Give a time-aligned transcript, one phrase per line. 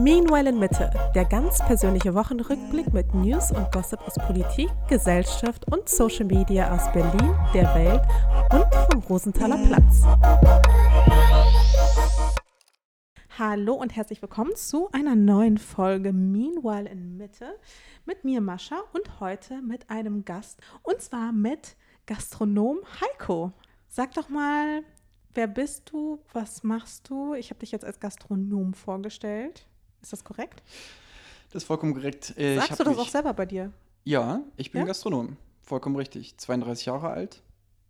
[0.00, 5.88] Meanwhile in Mitte, der ganz persönliche Wochenrückblick mit News und Gossip aus Politik, Gesellschaft und
[5.88, 8.00] Social Media aus Berlin, der Welt
[8.52, 10.04] und vom Rosenthaler Platz.
[13.36, 17.58] Hallo und herzlich willkommen zu einer neuen Folge Meanwhile in Mitte
[18.04, 21.76] mit mir Mascha und heute mit einem Gast und zwar mit
[22.06, 23.52] Gastronom Heiko.
[23.88, 24.84] Sag doch mal,
[25.38, 26.18] wer bist du?
[26.32, 27.34] Was machst du?
[27.34, 29.66] Ich habe dich jetzt als Gastronom vorgestellt.
[30.02, 30.62] Ist das korrekt?
[31.52, 32.34] Das ist vollkommen korrekt.
[32.36, 33.72] Äh, Sagst du das mich- auch selber bei dir?
[34.04, 34.86] Ja, ich bin Ja?
[34.88, 35.36] Gastronom.
[35.62, 36.36] Vollkommen richtig.
[36.38, 37.42] 32 Jahre alt,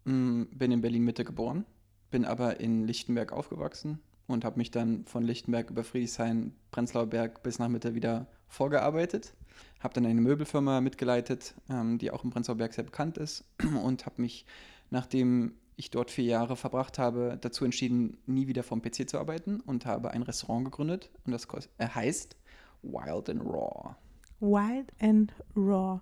[0.05, 1.65] mm, bin in Berlin-Mitte geboren,
[2.11, 7.43] bin aber in Lichtenberg aufgewachsen und habe mich dann von Lichtenberg über Friedrichshain, Prenzlauer Berg
[7.43, 9.33] bis nach Mitte wieder vorgearbeitet.
[9.81, 13.45] Habe dann eine Möbelfirma mitgeleitet, ähm, die auch im Prenzlauer Berg sehr bekannt ist
[13.83, 14.45] und habe mich,
[14.91, 19.61] nachdem ich dort vier Jahre verbracht habe, dazu entschieden, nie wieder vom PC zu arbeiten
[19.61, 21.47] und habe ein Restaurant gegründet und das
[21.79, 22.37] äh, heißt
[22.83, 23.95] Wild and Raw.
[24.41, 26.01] Wild and Raw.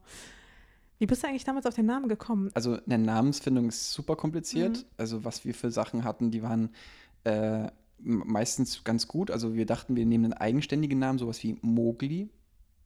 [0.99, 2.51] Wie bist du eigentlich damals auf den Namen gekommen?
[2.55, 4.79] Also eine Namensfindung ist super kompliziert.
[4.79, 4.85] Mhm.
[4.97, 6.71] Also was wir für Sachen hatten, die waren
[7.25, 7.69] äh,
[7.99, 9.31] meistens ganz gut.
[9.31, 12.31] Also wir dachten, wir nehmen einen eigenständigen Namen, sowas wie Mowgli.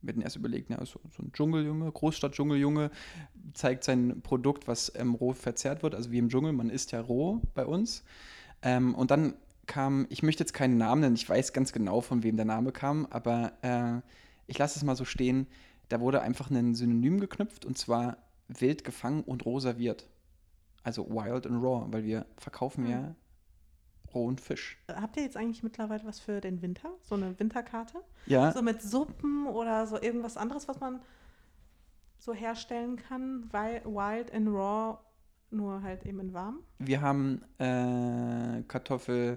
[0.02, 2.90] Wir hatten erst überlegt, ne, so, so ein Dschungeljunge, Großstadt-Dschungeljunge,
[3.54, 7.00] zeigt sein Produkt, was ähm, roh verzehrt wird, also wie im Dschungel, man isst ja
[7.00, 8.02] roh bei uns.
[8.62, 9.34] Ähm, und dann
[9.66, 12.72] kam, ich möchte jetzt keinen Namen nennen, ich weiß ganz genau, von wem der Name
[12.72, 14.00] kam, aber äh,
[14.46, 15.46] ich lasse es mal so stehen,
[15.88, 20.08] da wurde einfach ein Synonym geknüpft und zwar wild gefangen und roh serviert.
[20.82, 22.90] Also wild and raw, weil wir verkaufen Hm.
[22.90, 23.14] ja
[24.14, 24.78] rohen Fisch.
[24.89, 26.91] Habt ihr jetzt eigentlich mittlerweile was für den Winter?
[27.03, 27.98] So eine Winterkarte?
[28.27, 31.00] Ja, So mit Suppen oder so irgendwas anderes, was man
[32.19, 33.44] so herstellen kann?
[33.50, 34.98] Weil Wild and Raw
[35.50, 36.61] nur halt eben in warm.
[36.78, 39.36] wir haben äh, Kartoffel,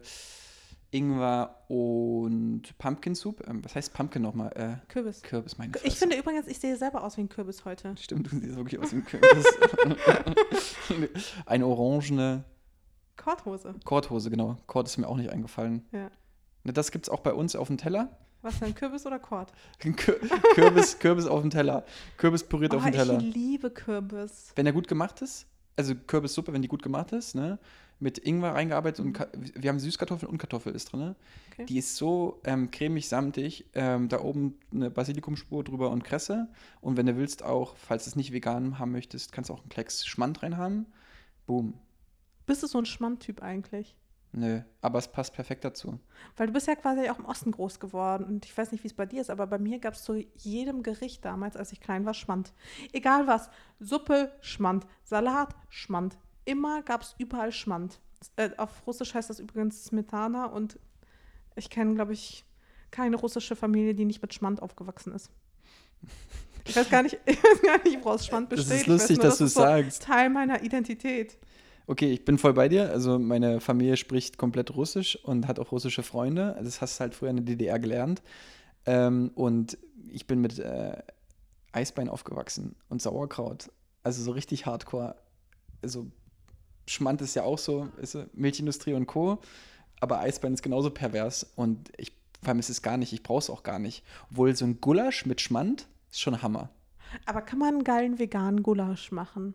[0.92, 3.42] Ingwer und Pumpkin Soup.
[3.48, 4.52] Ähm, was heißt Pumpkin nochmal?
[4.56, 5.24] Äh, Kürbis.
[5.24, 5.98] Kürbis, meine Ich Fresse.
[5.98, 7.96] finde übrigens, ich sehe selber aus wie ein Kürbis heute.
[7.98, 9.46] Stimmt, du siehst wirklich aus wie ein Kürbis.
[11.48, 12.44] Eine orangene
[13.18, 13.76] Korthose.
[13.86, 14.58] Korthose, genau.
[14.68, 15.86] Kord ist mir auch nicht eingefallen.
[15.92, 16.10] Ja.
[16.64, 18.10] Ne, Das gibt's auch bei uns auf dem Teller.
[18.42, 19.54] Was denn, Kürbis oder Kord?
[19.80, 20.20] Kür
[20.54, 21.86] Kürbis, Kürbis auf dem Teller.
[22.18, 23.18] Kürbis püriert Oh, auf dem Teller.
[23.20, 24.52] ich liebe Kürbis.
[24.56, 25.46] Wenn der gut gemacht ist,
[25.78, 27.58] also Kürbissuppe, wenn die gut gemacht ist, ne,
[28.00, 31.16] mit Ingwer reingearbeitet und Ka wir haben Süßkartoffeln und Kartoffel ist drin, ne?
[31.54, 31.66] Okay.
[31.68, 33.66] Die ist so ähm, cremig, samtig.
[33.76, 36.50] Ähm, da oben eine Basilikumspur drüber und Kresse.
[36.82, 39.62] Und wenn du willst auch, falls du es nicht vegan haben möchtest, kannst du auch
[39.62, 40.86] einen Klecks Schmand rein haben.
[41.46, 41.76] Boom.
[42.46, 43.96] Bist du so ein Schmand-Typ eigentlich?
[44.36, 46.00] Nö, aber es passt perfekt dazu.
[46.36, 48.88] Weil du bist ja quasi auch im Osten groß geworden und ich weiß nicht, wie
[48.88, 51.80] es bei dir ist, aber bei mir gab es zu jedem Gericht damals, als ich
[51.80, 52.52] klein war, Schmand.
[52.94, 53.50] Egal was,
[53.80, 56.18] Suppe, Schmand, Salat, Schmand.
[56.46, 58.00] Immer gab es überall Schmand.
[58.36, 60.80] Äh, auf Russisch heißt das übrigens Smetana und
[61.56, 62.44] ich kenne, glaube ich,
[62.90, 65.30] keine russische Familie, die nicht mit Schmand aufgewachsen ist.
[66.66, 68.88] Ich weiß gar nicht, ich weiß gar nicht woraus Schmand Das ist besteht.
[68.88, 70.04] Lustig, nur, dass du ist es so sagst.
[70.04, 71.38] Teil meiner Identität.
[71.86, 72.90] Okay, ich bin voll bei dir.
[72.92, 76.58] Also meine Familie spricht komplett Russisch und hat auch russische Freunde.
[76.64, 78.22] Das hast du halt früher in der DDR gelernt.
[78.86, 79.78] Ähm, und
[80.10, 80.98] ich bin mit äh,
[81.74, 83.72] Eisbein aufgewachsen und Sauerkraut.
[84.04, 85.16] Also so richtig hardcore.
[85.82, 86.08] Also
[86.88, 89.40] Schmand ist ja auch so, ist Milchindustrie und Co.
[90.00, 93.14] Aber Eisbein ist genauso pervers und ich vermisse es gar nicht.
[93.14, 94.04] Ich brauche es auch gar nicht.
[94.30, 96.70] Obwohl so ein Gulasch mit Schmand ist schon Hammer.
[97.26, 99.54] Aber kann man einen geilen veganen Gulasch machen?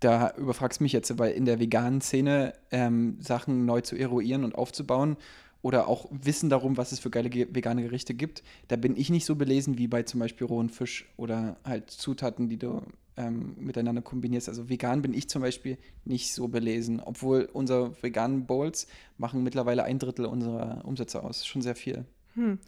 [0.00, 4.54] Da überfragst mich jetzt, weil in der veganen Szene ähm, Sachen neu zu eruieren und
[4.54, 5.16] aufzubauen
[5.62, 9.10] oder auch Wissen darum, was es für geile ge vegane Gerichte gibt, da bin ich
[9.10, 12.82] nicht so belesen wie bei zum Beispiel rohen Fisch oder halt Zutaten, die du
[13.16, 14.48] ähm, miteinander kombinierst.
[14.48, 18.86] Also vegan bin ich zum Beispiel nicht so belesen, obwohl unsere veganen Bowls
[19.18, 21.44] machen mittlerweile ein Drittel unserer Umsätze aus.
[21.44, 22.04] Schon sehr viel.
[22.34, 22.58] Hm.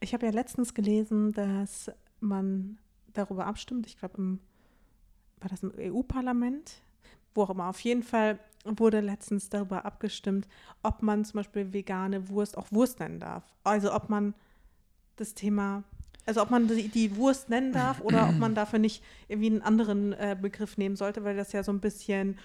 [0.00, 1.90] Ich habe ja letztens gelesen, dass
[2.20, 2.78] man
[3.12, 4.38] darüber abstimmt, ich glaube, im,
[5.40, 6.82] war das im EU-Parlament,
[7.34, 10.48] wo auch immer, auf jeden Fall wurde letztens darüber abgestimmt,
[10.82, 13.44] ob man zum Beispiel vegane Wurst auch Wurst nennen darf.
[13.64, 14.34] Also ob man
[15.16, 15.84] das Thema,
[16.26, 19.62] also ob man die, die Wurst nennen darf oder ob man dafür nicht irgendwie einen
[19.62, 22.38] anderen äh, Begriff nehmen sollte, weil das ja so ein bisschen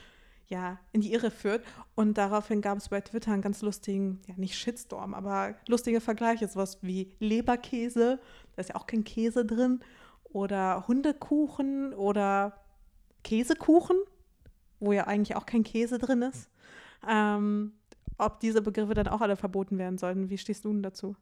[0.48, 1.64] ja, in die Irre führt.
[1.96, 6.48] Und daraufhin gab es bei Twitter einen ganz lustigen, ja nicht Shitstorm, aber lustige Vergleiche,
[6.48, 8.20] sowas wie Leberkäse,
[8.56, 9.80] da ist ja auch kein Käse drin,
[10.26, 12.63] oder Hundekuchen oder
[13.24, 13.98] Käsekuchen,
[14.80, 16.50] wo ja eigentlich auch kein Käse drin ist.
[17.08, 17.74] Ähm,
[18.18, 20.30] ob diese Begriffe dann auch alle verboten werden sollten.
[20.30, 21.16] Wie stehst du denn dazu?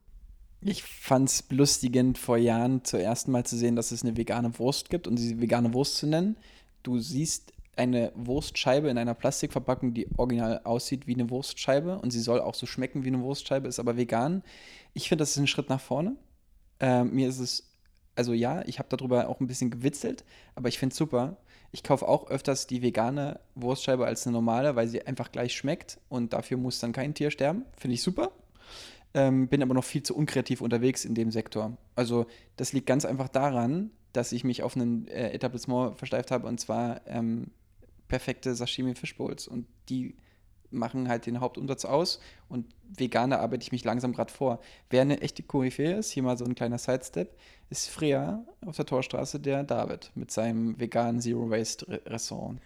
[0.64, 4.60] Ich fand es belustigend, vor Jahren zum ersten Mal zu sehen, dass es eine vegane
[4.60, 6.38] Wurst gibt und diese vegane Wurst zu nennen.
[6.84, 12.20] Du siehst eine Wurstscheibe in einer Plastikverpackung, die original aussieht wie eine Wurstscheibe und sie
[12.20, 14.44] soll auch so schmecken wie eine Wurstscheibe, ist aber vegan.
[14.94, 16.16] Ich finde, das ist ein Schritt nach vorne.
[16.80, 17.72] Äh, mir ist es,
[18.16, 21.38] also ja, ich habe darüber auch ein bisschen gewitzelt, aber ich finde es super.
[21.72, 26.00] Ich kaufe auch öfters die vegane Wurstscheibe als eine normale, weil sie einfach gleich schmeckt
[26.10, 27.66] und dafür muss dann kein Tier sterben.
[27.78, 28.32] Finde ich super.
[29.14, 31.78] Ähm, bin aber noch viel zu unkreativ unterwegs in dem Sektor.
[31.96, 32.26] Also
[32.58, 36.60] das liegt ganz einfach daran, dass ich mich auf ein äh, Etablissement versteift habe und
[36.60, 37.52] zwar ähm,
[38.08, 40.16] perfekte Sashimi Fishbowls und die
[40.72, 42.20] machen halt den Hauptumsatz aus
[42.50, 42.66] und
[42.98, 44.60] vegane arbeite ich mich langsam gerade vor.
[44.90, 47.38] Wer eine echte Koryphäe ist, hier mal so ein kleiner Sidestep,
[47.70, 52.60] ist Freya auf der Torstraße der David mit seinem veganen Zero Waste Restaurant.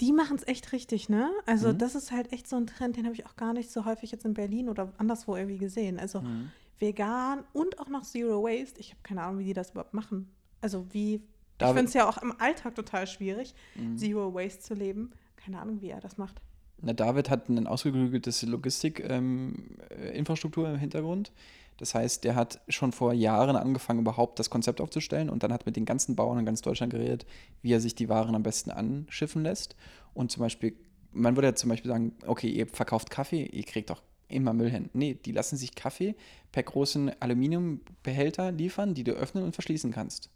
[0.00, 1.30] Die machen es echt richtig, ne?
[1.46, 1.78] Also mhm.
[1.78, 4.10] das ist halt echt so ein Trend, den habe ich auch gar nicht so häufig
[4.10, 5.98] jetzt in Berlin oder anderswo irgendwie gesehen.
[5.98, 6.50] Also mhm.
[6.78, 8.80] vegan und auch noch Zero Waste.
[8.80, 10.30] Ich habe keine Ahnung, wie die das überhaupt machen.
[10.60, 11.22] Also wie,
[11.58, 11.70] David.
[11.70, 13.96] ich finde es ja auch im Alltag total schwierig, mhm.
[13.96, 15.12] Zero Waste zu leben.
[15.36, 16.40] Keine Ahnung, wie er das macht.
[16.82, 21.32] Na, David hat ein ausgeklügeltes Logistik-Infrastruktur ähm, im Hintergrund.
[21.78, 25.66] Das heißt, der hat schon vor Jahren angefangen, überhaupt das Konzept aufzustellen und dann hat
[25.66, 27.26] mit den ganzen Bauern in ganz Deutschland geredet,
[27.62, 29.76] wie er sich die Waren am besten anschiffen lässt.
[30.12, 30.74] Und zum Beispiel,
[31.12, 34.70] man würde ja zum Beispiel sagen, okay, ihr verkauft Kaffee, ihr kriegt doch immer Müll
[34.70, 34.90] hin.
[34.92, 36.14] Nee, die lassen sich Kaffee
[36.50, 40.30] per großen Aluminiumbehälter liefern, die du öffnen und verschließen kannst.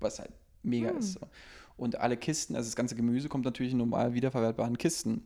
[0.00, 0.32] Was halt
[0.62, 0.98] mega hm.
[0.98, 1.14] ist.
[1.14, 1.20] So.
[1.76, 5.24] Und alle Kisten, also das ganze Gemüse kommt natürlich in normal wiederverwertbaren Kisten.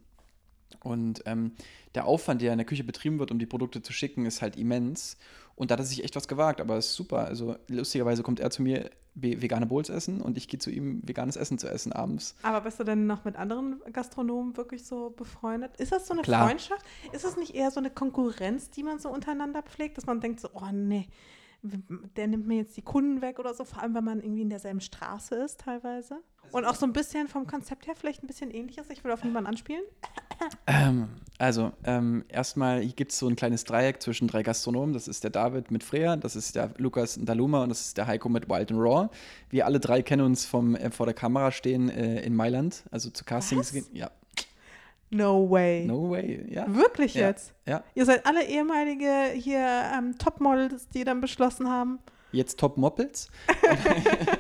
[0.82, 1.52] Und ähm,
[1.94, 4.56] der Aufwand, der in der Küche betrieben wird, um die Produkte zu schicken, ist halt
[4.56, 5.16] immens.
[5.54, 7.24] Und da hat er sich echt was gewagt, aber es ist super.
[7.24, 11.36] Also lustigerweise kommt er zu mir vegane Bowls essen und ich gehe zu ihm veganes
[11.36, 12.36] Essen zu essen abends.
[12.42, 15.74] Aber bist du denn noch mit anderen Gastronomen wirklich so befreundet?
[15.78, 16.46] Ist das so eine Klar.
[16.46, 16.84] Freundschaft?
[17.12, 20.40] Ist das nicht eher so eine Konkurrenz, die man so untereinander pflegt, dass man denkt
[20.40, 21.08] so, oh nee,
[22.16, 24.50] der nimmt mir jetzt die Kunden weg oder so, vor allem wenn man irgendwie in
[24.50, 26.20] derselben Straße ist teilweise?
[26.52, 28.90] Und auch so ein bisschen vom Konzept her vielleicht ein bisschen ähnlich ist.
[28.90, 29.82] Ich will auf niemanden anspielen.
[30.66, 31.08] Ähm,
[31.38, 34.92] also, ähm, erstmal gibt es so ein kleines Dreieck zwischen drei Gastronomen.
[34.92, 38.06] Das ist der David mit Freya, das ist der Lukas Daluma und das ist der
[38.06, 39.08] Heiko mit Wild and Raw.
[39.48, 43.10] Wir alle drei kennen uns vom äh, vor der Kamera stehen äh, in Mailand, also
[43.10, 43.86] zu Castings gehen.
[43.92, 44.10] Ja.
[45.10, 45.84] No way.
[45.86, 46.72] No way, ja.
[46.74, 47.28] Wirklich ja.
[47.28, 47.54] jetzt?
[47.64, 47.84] Ja.
[47.94, 49.64] Ihr seid alle ehemalige hier
[49.96, 51.98] ähm, Topmodels, die dann beschlossen haben.
[52.32, 53.30] Jetzt Top-Moppels?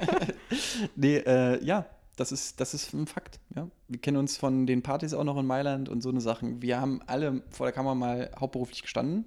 [0.96, 1.86] nee, äh, ja,
[2.16, 3.38] das ist, das ist ein Fakt.
[3.54, 3.68] Ja.
[3.88, 6.62] Wir kennen uns von den Partys auch noch in Mailand und so eine Sachen.
[6.62, 9.26] Wir haben alle vor der Kamera mal hauptberuflich gestanden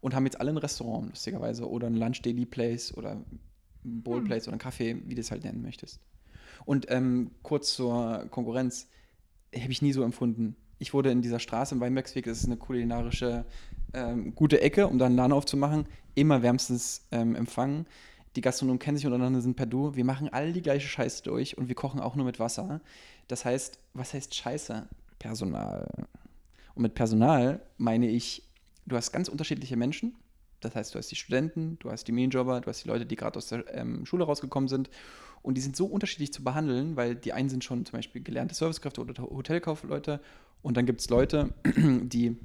[0.00, 3.40] und haben jetzt alle ein Restaurant, lustigerweise, oder ein Lunch Daily Place oder ein
[3.84, 4.24] Bowl hm.
[4.24, 6.00] Place oder ein Café, wie du es halt nennen möchtest.
[6.64, 8.88] Und ähm, kurz zur Konkurrenz,
[9.54, 10.56] habe ich nie so empfunden.
[10.84, 13.46] Ich wurde in dieser Straße im Weinbergsweg, das ist eine kulinarische
[13.94, 17.86] ähm, gute Ecke, um da einen Laden aufzumachen, immer wärmstens ähm, empfangen
[18.36, 19.94] die Gastronomen kennen sich untereinander, sind per Du.
[19.94, 22.80] Wir machen alle die gleiche Scheiße durch und wir kochen auch nur mit Wasser.
[23.28, 24.88] Das heißt, was heißt Scheiße?
[25.18, 25.88] Personal.
[26.74, 28.42] Und mit Personal meine ich,
[28.86, 30.14] du hast ganz unterschiedliche Menschen.
[30.64, 33.16] Das heißt, du hast die Studenten, du hast die Minijobber, du hast die Leute, die
[33.16, 34.90] gerade aus der ähm, Schule rausgekommen sind.
[35.42, 38.54] Und die sind so unterschiedlich zu behandeln, weil die einen sind schon zum Beispiel gelernte
[38.54, 40.20] Servicekräfte oder Hotelkaufleute.
[40.62, 42.38] Und dann gibt es Leute, die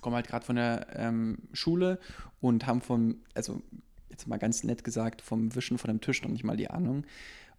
[0.00, 2.00] kommen halt gerade von der ähm, Schule
[2.40, 3.62] und haben von, also
[4.10, 7.04] jetzt mal ganz nett gesagt, vom Wischen von dem Tisch noch nicht mal die Ahnung.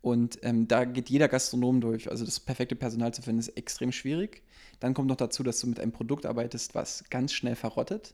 [0.02, 2.10] Und ähm, da geht jeder Gastronom durch.
[2.10, 4.44] Also das perfekte Personal zu finden, ist extrem schwierig.
[4.80, 8.14] Dann kommt noch dazu, dass du mit einem Produkt arbeitest, was ganz schnell verrottet.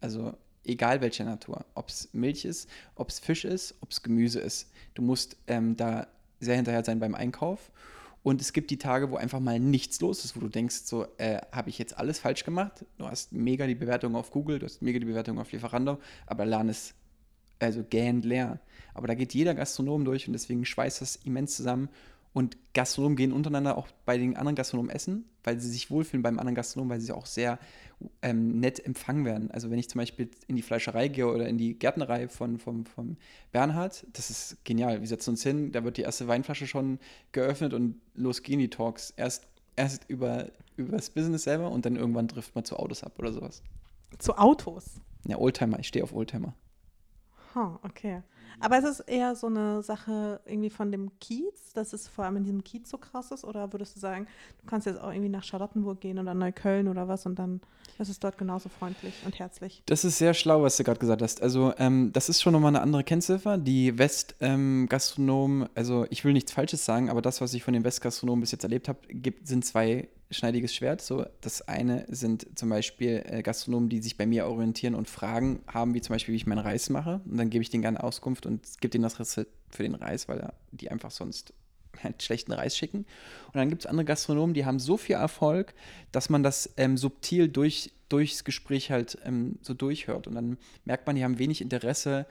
[0.00, 1.64] Also egal welcher Natur.
[1.74, 4.70] Ob es Milch ist, ob es Fisch ist, ob es Gemüse ist.
[4.94, 6.06] Du musst ähm, da
[6.40, 7.70] sehr hinterher sein beim Einkauf.
[8.22, 11.06] Und es gibt die Tage, wo einfach mal nichts los ist, wo du denkst, so,
[11.18, 12.84] äh, habe ich jetzt alles falsch gemacht?
[12.98, 16.46] Du hast mega die Bewertung auf Google, du hast mega die Bewertung auf Lieferando, aber
[16.46, 16.94] Laden ist
[17.58, 18.60] also gähnend leer.
[18.94, 21.88] Aber da geht jeder Gastronom durch und deswegen schweißt das immens zusammen.
[22.32, 26.38] Und Gastronomen gehen untereinander auch bei den anderen Gastronomen essen, weil sie sich wohlfühlen beim
[26.38, 27.58] anderen Gastronomen, weil sie auch sehr
[28.22, 29.50] ähm, nett empfangen werden.
[29.50, 32.86] Also wenn ich zum Beispiel in die Fleischerei gehe oder in die Gärtnerei von, von,
[32.86, 33.18] von
[33.52, 35.00] Bernhard, das ist genial.
[35.00, 36.98] Wir setzen uns hin, da wird die erste Weinflasche schon
[37.32, 39.10] geöffnet und los gehen die Talks.
[39.10, 39.46] Erst,
[39.76, 43.32] erst über, über das Business selber und dann irgendwann trifft man zu Autos ab oder
[43.32, 43.62] sowas.
[44.18, 45.00] Zu Autos?
[45.26, 45.78] Ja, Oldtimer.
[45.78, 46.54] Ich stehe auf Oldtimer.
[47.54, 48.22] Huh, okay.
[48.60, 52.36] Aber ist es eher so eine Sache irgendwie von dem Kiez, dass es vor allem
[52.36, 53.44] in diesem Kiez so krass ist?
[53.44, 54.26] Oder würdest du sagen,
[54.60, 57.60] du kannst jetzt auch irgendwie nach Charlottenburg gehen oder Neukölln oder was und dann
[57.98, 59.82] ist es dort genauso freundlich und herzlich?
[59.86, 61.42] Das ist sehr schlau, was du gerade gesagt hast.
[61.42, 63.58] Also, ähm, das ist schon nochmal eine andere Kennziffer.
[63.58, 67.84] Die Westgastronomen, ähm, also ich will nichts Falsches sagen, aber das, was ich von den
[67.84, 68.98] Westgastronomen bis jetzt erlebt habe,
[69.44, 71.00] sind zwei schneidiges Schwert.
[71.00, 75.62] So, das eine sind zum Beispiel äh, Gastronomen, die sich bei mir orientieren und Fragen
[75.66, 77.20] haben, wie zum Beispiel, wie ich meinen Reis mache.
[77.24, 80.28] Und dann gebe ich denen gerne Auskunft und gebe denen das Rezept für den Reis,
[80.28, 81.52] weil die einfach sonst
[82.02, 82.98] halt schlechten Reis schicken.
[82.98, 85.74] Und dann gibt es andere Gastronomen, die haben so viel Erfolg,
[86.10, 90.26] dass man das ähm, subtil durch, durchs Gespräch halt ähm, so durchhört.
[90.26, 92.26] Und dann merkt man, die haben wenig Interesse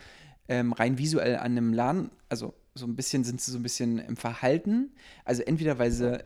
[0.48, 2.12] ähm, rein visuell an einem Laden.
[2.30, 4.92] Also so ein bisschen sind sie so ein bisschen im Verhalten.
[5.26, 6.24] Also entweder weil sie,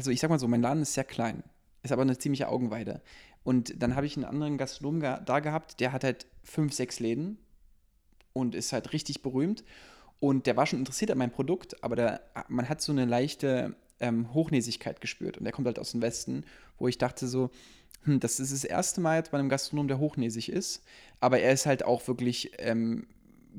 [0.00, 1.42] also ich sag mal so, mein Laden ist sehr klein,
[1.82, 3.02] ist aber eine ziemliche Augenweide.
[3.44, 7.36] Und dann habe ich einen anderen Gastronom da gehabt, der hat halt fünf, sechs Läden
[8.32, 9.62] und ist halt richtig berühmt.
[10.18, 13.76] Und der war schon interessiert an meinem Produkt, aber der, man hat so eine leichte
[14.00, 15.36] ähm, Hochnäsigkeit gespürt.
[15.36, 16.44] Und der kommt halt aus dem Westen,
[16.78, 17.50] wo ich dachte so,
[18.04, 20.82] hm, das ist das erste Mal jetzt bei einem Gastronom, der hochnäsig ist.
[21.20, 23.06] Aber er ist halt auch wirklich ähm,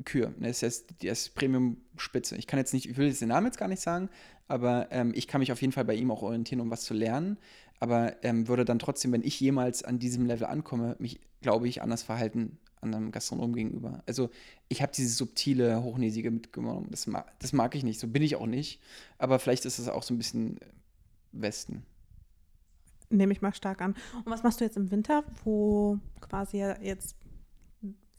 [0.05, 0.33] Kür.
[0.37, 0.47] Ne?
[0.47, 2.35] Er ist, der ist Premium-Spitze.
[2.37, 4.09] Ich kann jetzt nicht, ich will jetzt den Namen jetzt gar nicht sagen,
[4.47, 6.93] aber ähm, ich kann mich auf jeden Fall bei ihm auch orientieren, um was zu
[6.93, 7.37] lernen.
[7.79, 11.81] Aber ähm, würde dann trotzdem, wenn ich jemals an diesem Level ankomme, mich, glaube ich,
[11.81, 14.03] anders verhalten anderen Gastronomen gegenüber.
[14.05, 14.29] Also
[14.67, 16.87] ich habe dieses subtile, hochnäsige mitgenommen.
[16.89, 18.81] Das mag, das mag ich nicht, so bin ich auch nicht.
[19.17, 20.59] Aber vielleicht ist es auch so ein bisschen
[21.31, 21.83] Westen.
[23.09, 23.95] Nehme ich mal stark an.
[24.23, 27.15] Und was machst du jetzt im Winter, wo quasi jetzt,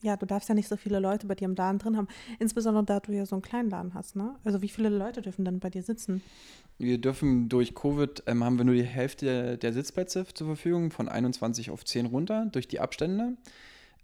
[0.02, 2.84] ja, du darfst ja nicht so viele Leute bei dir im Laden drin haben, insbesondere
[2.84, 4.34] da du ja so einen kleinen Laden hast, ne?
[4.44, 6.22] Also wie viele Leute dürfen dann bei dir sitzen?
[6.78, 11.08] Wir dürfen durch Covid, ähm, haben wir nur die Hälfte der Sitzplätze zur Verfügung, von
[11.08, 13.36] 21 auf 10 runter, durch die Abstände.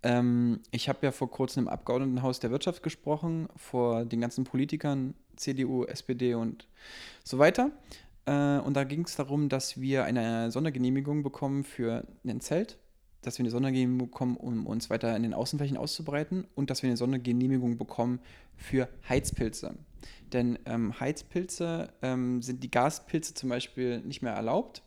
[0.03, 5.15] Ähm, ich habe ja vor kurzem im Abgeordnetenhaus der Wirtschaft gesprochen, vor den ganzen Politikern,
[5.37, 6.69] CDU, SPD und
[7.25, 7.73] so weiter.
[8.27, 12.79] Äh, und da ging es darum, dass wir eine Sondergenehmigung bekommen für ein Zelt,
[13.23, 16.89] dass wir eine Sondergenehmigung bekommen, um uns weiter in den Außenflächen auszubreiten und dass wir
[16.89, 18.21] eine Sondergenehmigung bekommen
[18.57, 19.75] für Heizpilze.
[20.33, 24.83] Denn ähm, Heizpilze ähm, sind die Gaspilze zum Beispiel nicht mehr erlaubt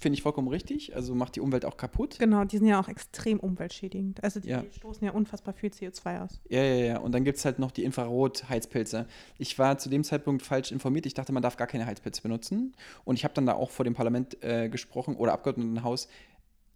[0.00, 0.94] Finde ich vollkommen richtig.
[0.94, 2.20] Also macht die Umwelt auch kaputt.
[2.20, 4.22] Genau, die sind ja auch extrem umweltschädigend.
[4.22, 4.62] Also die ja.
[4.70, 6.40] stoßen ja unfassbar viel CO2 aus.
[6.48, 6.98] Ja, ja, ja.
[6.98, 9.08] Und dann gibt es halt noch die Infrarot-Heizpilze.
[9.38, 11.04] Ich war zu dem Zeitpunkt falsch informiert.
[11.06, 12.76] Ich dachte, man darf gar keine Heizpilze benutzen.
[13.04, 16.06] Und ich habe dann da auch vor dem Parlament äh, gesprochen oder Abgeordnetenhaus.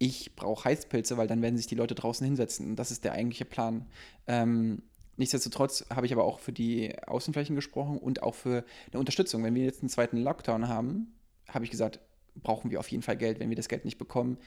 [0.04, 2.75] Ich brauche Heizpilze, weil dann werden sich die Leute draußen hinsetzen.
[2.75, 3.87] Das ist der eigentliche Plan.
[4.26, 4.82] Ähm,
[5.16, 9.44] Nichtsdestotrotz habe ich aber auch für die Außenflächen gesprochen und auch für eine Unterstützung.
[9.44, 11.14] Wenn wir jetzt einen zweiten Lockdown haben,
[11.49, 12.00] habe ich gesagt,
[12.35, 13.38] brauchen wir auf jeden Fall Geld.
[13.38, 14.38] Wenn wir das Geld nicht bekommen,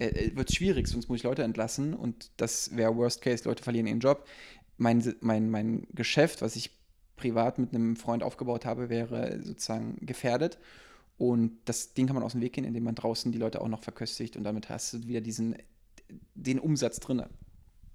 [0.00, 3.44] äh, äh wird es schwierig, sonst muss ich Leute entlassen und das wäre Worst Case,
[3.44, 4.26] Leute verlieren ihren Job.
[4.78, 6.72] Mein, mein, mein Geschäft, was ich
[7.14, 10.58] privat mit einem Freund aufgebaut habe, wäre sozusagen gefährdet.
[11.16, 13.68] Und das Ding kann man aus dem Weg gehen, indem man draußen die Leute auch
[13.68, 15.56] noch verköstigt und damit hast du wieder diesen,
[16.34, 17.22] den Umsatz drin.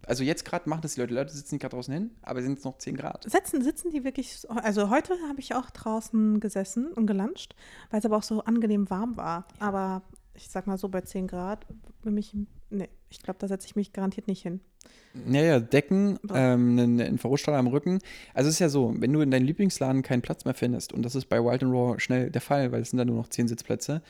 [0.05, 2.41] Also jetzt gerade machen das die Leute, die Leute sitzen nicht gerade draußen hin, aber
[2.41, 3.29] sind es noch 10 Grad.
[3.29, 7.53] Sitzen, sitzen die wirklich, also heute habe ich auch draußen gesessen und gelanscht,
[7.89, 9.45] weil es aber auch so angenehm warm war.
[9.59, 9.67] Ja.
[9.67, 10.01] Aber
[10.33, 11.65] ich sag mal so bei 10 Grad,
[12.01, 12.35] für mich,
[12.69, 14.61] nee, ich glaube, da setze ich mich garantiert nicht hin.
[15.27, 17.99] Ja, ja, Decken, ähm, eine Infrarotstrahl am Rücken.
[18.33, 21.03] Also es ist ja so, wenn du in deinem Lieblingsladen keinen Platz mehr findest, und
[21.03, 23.27] das ist bei Wild and Raw schnell der Fall, weil es sind dann nur noch
[23.27, 24.01] 10 Sitzplätze,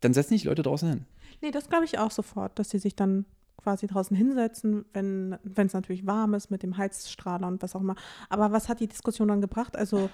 [0.00, 1.06] dann setzen nicht die Leute draußen hin.
[1.40, 3.24] Nee, das glaube ich auch sofort, dass sie sich dann
[3.56, 7.96] quasi draußen hinsetzen, wenn es natürlich warm ist mit dem Heizstrahler und was auch immer.
[8.28, 9.76] Aber was hat die Diskussion dann gebracht?
[9.76, 10.10] Also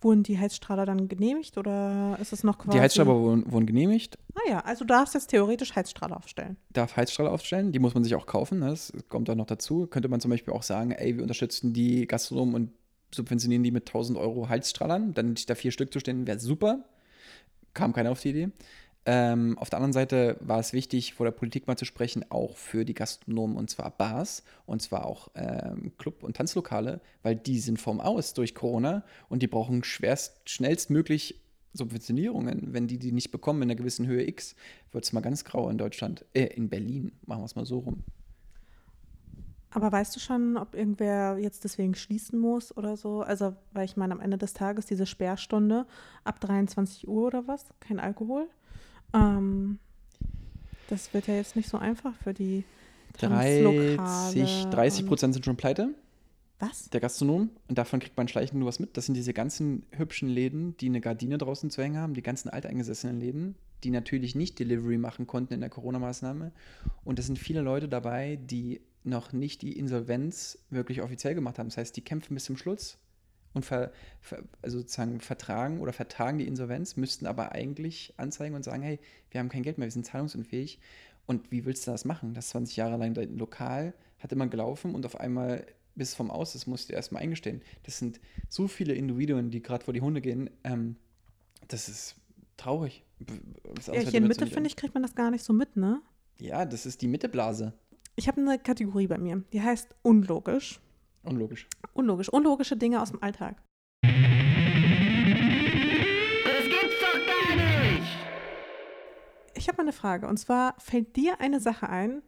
[0.00, 2.76] wurden die Heizstrahler dann genehmigt oder ist es noch quasi?
[2.76, 4.18] Die Heizstrahler wurden, wurden genehmigt.
[4.34, 6.56] Ah ja, also du darfst jetzt theoretisch Heizstrahler aufstellen.
[6.70, 8.70] Darf Heizstrahler aufstellen, die muss man sich auch kaufen, ne?
[8.70, 9.86] das kommt dann noch dazu.
[9.86, 12.72] Könnte man zum Beispiel auch sagen, ey, wir unterstützen die Gastronomen und
[13.14, 16.84] subventionieren die mit 1000 Euro Heizstrahlern, dann da vier Stück zu stehen, wäre super.
[17.74, 18.48] Kam keiner auf die Idee.
[19.12, 22.56] Ähm, auf der anderen Seite war es wichtig, vor der Politik mal zu sprechen, auch
[22.56, 27.58] für die Gastronomen und zwar Bars und zwar auch ähm, Club- und Tanzlokale, weil die
[27.58, 31.40] sind vom Aus durch Corona und die brauchen schwerst, schnellstmöglich
[31.72, 32.72] Subventionierungen.
[32.72, 34.54] Wenn die die nicht bekommen in einer gewissen Höhe X,
[34.92, 37.80] wird es mal ganz grau in Deutschland, äh, in Berlin, machen wir es mal so
[37.80, 38.04] rum.
[39.72, 43.22] Aber weißt du schon, ob irgendwer jetzt deswegen schließen muss oder so?
[43.22, 45.84] Also, weil ich meine, am Ende des Tages diese Sperrstunde
[46.22, 48.48] ab 23 Uhr oder was, kein Alkohol.
[49.14, 49.78] Ähm,
[50.88, 52.64] das wird ja jetzt nicht so einfach für die
[53.18, 55.94] 30, 30 Prozent sind schon pleite.
[56.58, 56.90] Was?
[56.90, 57.50] Der Gastronom.
[57.68, 58.96] Und davon kriegt man schleichend nur was mit.
[58.96, 62.50] Das sind diese ganzen hübschen Läden, die eine Gardine draußen zu hängen haben, die ganzen
[62.50, 66.52] alteingesessenen Läden, die natürlich nicht Delivery machen konnten in der Corona-Maßnahme.
[67.02, 71.68] Und es sind viele Leute dabei, die noch nicht die Insolvenz wirklich offiziell gemacht haben.
[71.68, 72.98] Das heißt, die kämpfen bis zum Schluss
[73.54, 78.64] und ver, ver, also sozusagen vertragen oder vertagen die Insolvenz, müssten aber eigentlich anzeigen und
[78.64, 80.78] sagen, hey, wir haben kein Geld mehr, wir sind zahlungsunfähig.
[81.26, 82.34] Und wie willst du das machen?
[82.34, 85.64] Das 20 Jahre lang dein Lokal hat immer gelaufen und auf einmal
[85.94, 87.62] bis vom Aus, das musst du erstmal eingestehen.
[87.84, 90.50] Das sind so viele Individuen, die gerade vor die Hunde gehen.
[90.64, 90.96] Ähm,
[91.68, 92.16] das ist
[92.56, 93.04] traurig.
[93.86, 96.00] Ja, hier in Mitte, finde ich, kriegt man das gar nicht so mit, ne?
[96.38, 97.74] Ja, das ist die Mitteblase.
[98.16, 100.80] Ich habe eine Kategorie bei mir, die heißt unlogisch.
[101.22, 101.66] Unlogisch.
[101.92, 102.28] Unlogisch.
[102.28, 103.62] Unlogische Dinge aus dem Alltag.
[104.02, 104.12] Das
[106.64, 108.06] gibt's doch gar nicht!
[109.54, 110.26] Ich habe mal eine Frage.
[110.26, 112.22] Und zwar fällt dir eine Sache ein,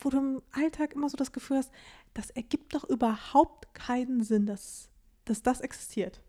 [0.00, 1.72] wo du im Alltag immer so das Gefühl hast,
[2.14, 4.88] das ergibt doch überhaupt keinen Sinn, dass,
[5.24, 6.22] dass das existiert.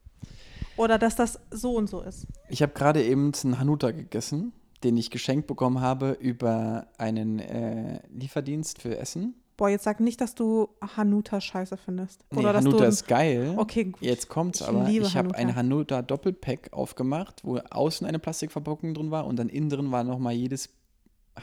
[0.78, 2.28] Oder dass das so und so ist.
[2.50, 4.54] Ich habe gerade eben einen Hanuta gegessen,
[4.84, 9.36] den ich geschenkt bekommen habe über einen äh, Lieferdienst für Essen.
[9.62, 12.26] Boah, jetzt sag nicht, dass du Hanuta scheiße findest.
[12.32, 13.54] Nee, Oder dass Hanuta ist geil.
[13.58, 14.02] Okay, gut.
[14.02, 14.90] Jetzt kommt's Ich aber.
[14.90, 19.70] Ich habe ein Hanuta Doppelpack aufgemacht, wo außen eine Plastikverpackung drin war und dann innen
[19.70, 20.70] drin war nochmal jedes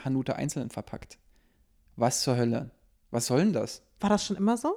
[0.03, 1.17] Hanuta einzeln verpackt.
[1.95, 2.71] Was zur Hölle?
[3.09, 3.83] Was soll denn das?
[4.01, 4.75] War das schon immer so?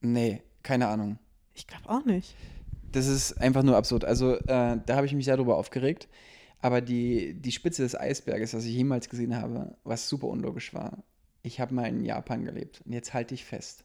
[0.00, 1.18] Nee, keine Ahnung.
[1.52, 2.34] Ich glaube auch nicht.
[2.90, 4.06] Das ist einfach nur absurd.
[4.06, 6.08] Also, äh, da habe ich mich sehr drüber aufgeregt.
[6.62, 11.04] Aber die, die Spitze des Eisberges, was ich jemals gesehen habe, was super unlogisch war,
[11.44, 12.82] ich habe mal in Japan gelebt.
[12.84, 13.84] Und jetzt halte ich fest.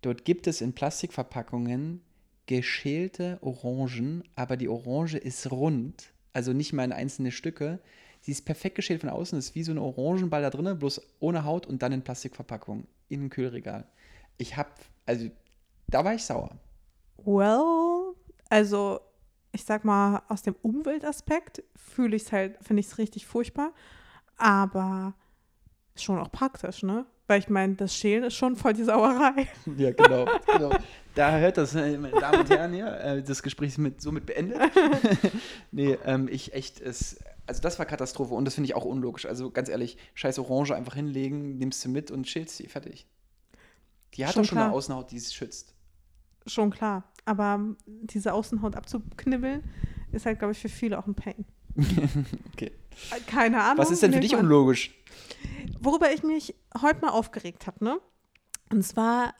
[0.00, 2.00] Dort gibt es in Plastikverpackungen
[2.46, 7.80] geschälte Orangen, aber die Orange ist rund, also nicht mal in einzelne Stücke.
[8.20, 11.44] Sie ist perfekt geschält von außen, ist wie so ein Orangenball da drin, bloß ohne
[11.44, 13.88] Haut und dann in Plastikverpackung, in einem Kühlregal.
[14.38, 14.70] Ich habe,
[15.04, 15.28] also
[15.88, 16.56] da war ich sauer.
[17.24, 18.14] Well,
[18.48, 19.00] also
[19.50, 23.72] ich sag mal, aus dem Umweltaspekt fühle ich es halt, finde ich es richtig furchtbar.
[24.36, 25.14] Aber
[25.96, 27.06] ist schon auch praktisch, ne?
[27.26, 29.48] Weil ich meine, das Schälen ist schon voll die Sauerei.
[29.76, 30.26] Ja, genau.
[30.46, 30.70] genau.
[31.14, 34.26] Da hört das, äh, meine Damen und Herren, hier, äh, das Gespräch ist mit, somit
[34.26, 34.60] beendet.
[35.72, 39.26] nee, ähm, ich echt, es, also das war Katastrophe und das finde ich auch unlogisch.
[39.26, 43.06] Also ganz ehrlich, scheiß Orange einfach hinlegen, nimmst du mit und schälst sie, fertig.
[44.14, 44.66] Die hat Schon doch schon klar.
[44.66, 45.74] eine Außenhaut, die es schützt.
[46.46, 47.04] Schon klar.
[47.24, 49.64] Aber diese Außenhaut abzuknibbeln,
[50.12, 51.44] ist halt, glaube ich, für viele auch ein Pain.
[52.52, 52.72] Okay.
[53.26, 53.78] Keine Ahnung.
[53.78, 54.94] Was ist denn für dich unlogisch?
[55.80, 58.00] Worüber ich mich heute mal aufgeregt habe, ne?
[58.70, 59.34] Und zwar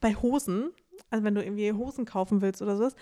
[0.00, 0.72] bei Hosen.
[1.10, 2.96] Also wenn du irgendwie Hosen kaufen willst oder sowas.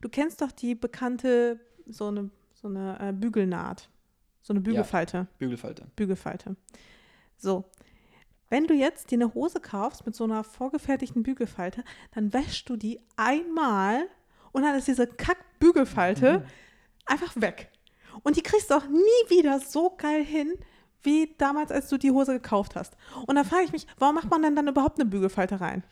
[0.00, 3.88] Du kennst doch die bekannte, so eine, so eine äh, Bügelnaht.
[4.42, 5.26] So eine Bügelfalte.
[5.38, 5.86] Bügelfalte.
[5.96, 6.56] Bügelfalte.
[7.36, 7.64] So.
[8.50, 11.82] Wenn du jetzt dir eine Hose kaufst mit so einer vorgefertigten Bügelfalte,
[12.14, 14.06] dann wäschst du die einmal
[14.52, 16.44] und dann ist diese Kack-Bügelfalte
[17.06, 17.70] einfach weg.
[18.22, 20.54] Und die kriegst du auch nie wieder so geil hin,
[21.02, 22.96] wie damals, als du die Hose gekauft hast.
[23.26, 25.84] Und dann frage ich mich, warum macht man denn dann überhaupt eine Bügelfalte rein?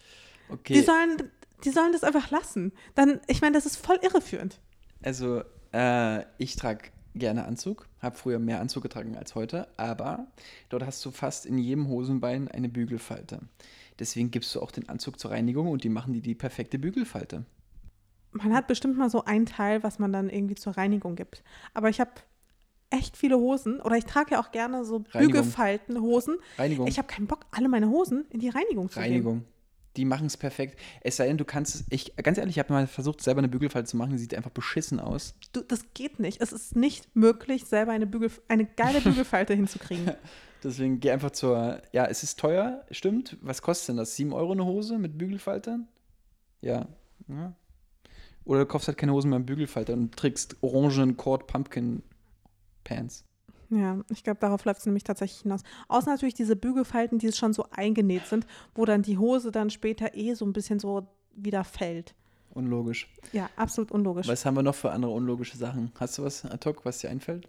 [0.48, 0.74] Okay.
[0.74, 1.30] Die, sollen,
[1.64, 2.72] die sollen das einfach lassen.
[2.94, 4.58] Dann, ich meine, das ist voll irreführend.
[5.02, 10.26] Also, äh, ich trage gerne Anzug, habe früher mehr Anzug getragen als heute, aber
[10.70, 13.40] dort hast du fast in jedem Hosenbein eine Bügelfalte.
[13.98, 17.44] Deswegen gibst du auch den Anzug zur Reinigung und die machen dir die perfekte Bügelfalte.
[18.32, 21.42] Man hat bestimmt mal so ein Teil, was man dann irgendwie zur Reinigung gibt.
[21.74, 22.12] Aber ich habe
[22.90, 25.42] echt viele Hosen oder ich trage ja auch gerne so Reinigung.
[25.42, 26.38] Bügelfaltenhosen.
[26.58, 26.86] Reinigung.
[26.86, 29.12] Ich habe keinen Bock, alle meine Hosen in die Reinigung zu geben.
[29.12, 29.44] Reinigung.
[29.96, 30.78] Die machen es perfekt.
[31.02, 31.84] Es sei denn, du kannst es.
[31.90, 34.12] Ich, ganz ehrlich, ich habe mal versucht, selber eine Bügelfalte zu machen.
[34.12, 35.34] Die sieht einfach beschissen aus.
[35.52, 36.40] Du, das geht nicht.
[36.40, 40.12] Es ist nicht möglich, selber eine, Bügel, eine geile Bügelfalte hinzukriegen.
[40.64, 41.82] Deswegen geh einfach zur.
[41.92, 43.36] Ja, es ist teuer, stimmt.
[43.42, 44.16] Was kostet denn das?
[44.16, 45.80] 7 Euro eine Hose mit Bügelfalte?
[46.62, 46.88] Ja.
[47.28, 47.54] ja.
[48.44, 52.02] Oder du kaufst halt keine Hosen mehr mit Bügelfalte und trägst orangen Cord Pumpkin
[52.84, 53.24] Pants.
[53.70, 55.62] Ja, ich glaube, darauf läuft es nämlich tatsächlich hinaus.
[55.88, 60.14] Außer natürlich diese Bügelfalten, die schon so eingenäht sind, wo dann die Hose dann später
[60.14, 62.14] eh so ein bisschen so wieder fällt.
[62.50, 63.08] Unlogisch.
[63.32, 64.28] Ja, absolut unlogisch.
[64.28, 65.90] Was haben wir noch für andere unlogische Sachen?
[65.98, 67.48] Hast du was ad hoc, was dir einfällt?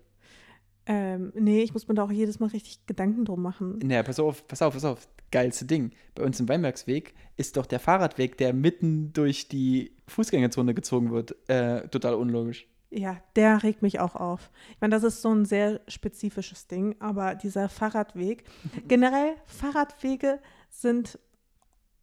[0.85, 3.79] Ähm, nee, ich muss mir da auch jedes Mal richtig Gedanken drum machen.
[3.79, 5.07] Naja, pass auf, pass auf, pass auf.
[5.31, 5.91] Geilste Ding.
[6.13, 11.35] Bei uns im Weinbergsweg ist doch der Fahrradweg, der mitten durch die Fußgängerzone gezogen wird,
[11.49, 12.67] äh, total unlogisch.
[12.91, 14.51] Ja, der regt mich auch auf.
[14.71, 18.43] Ich meine, das ist so ein sehr spezifisches Ding, aber dieser Fahrradweg,
[18.87, 21.17] generell Fahrradwege sind,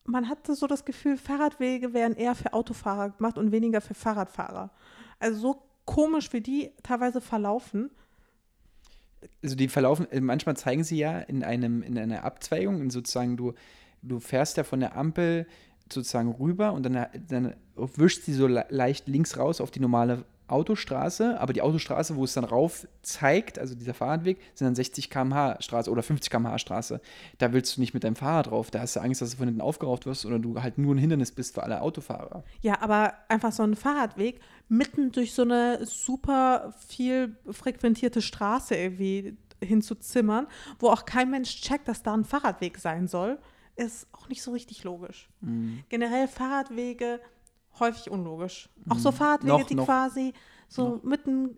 [0.05, 4.73] man hatte so das Gefühl, Fahrradwege wären eher für Autofahrer gemacht und weniger für Fahrradfahrer.
[5.21, 7.91] Also so komisch, wie die teilweise verlaufen.
[9.43, 13.37] Also die verlaufen, äh, manchmal zeigen sie ja in einem, in einer Abzweigung, in sozusagen
[13.37, 13.55] du,
[14.03, 15.47] du fährst ja von der Ampel
[15.93, 20.25] sozusagen rüber und dann, dann wischt sie so le leicht links raus auf die normale
[20.51, 25.11] Autostraße, aber die Autostraße, wo es dann rauf zeigt, also dieser Fahrradweg, sind dann 60
[25.11, 27.01] km/h Straße oder 50 km/h Straße.
[27.39, 29.47] Da willst du nicht mit deinem Fahrrad drauf, da hast du Angst, dass du von
[29.47, 32.45] hinten aufgeraucht wirst oder du halt nur ein Hindernis bist für alle Autofahrer.
[32.61, 39.37] Ja, aber einfach so ein Fahrradweg mitten durch so eine super viel frequentierte Straße irgendwie
[39.63, 40.47] hinzuzimmern,
[40.79, 43.39] wo auch kein Mensch checkt, dass da ein Fahrradweg sein soll,
[43.77, 45.29] ist auch nicht so richtig logisch.
[45.41, 45.85] Mhm.
[45.89, 47.21] Generell Fahrradwege
[47.81, 48.69] häufig unlogisch.
[48.89, 50.33] Auch so Fahrradwege, Noch- die noch- quasi
[50.69, 51.03] so noch.
[51.03, 51.57] mitten.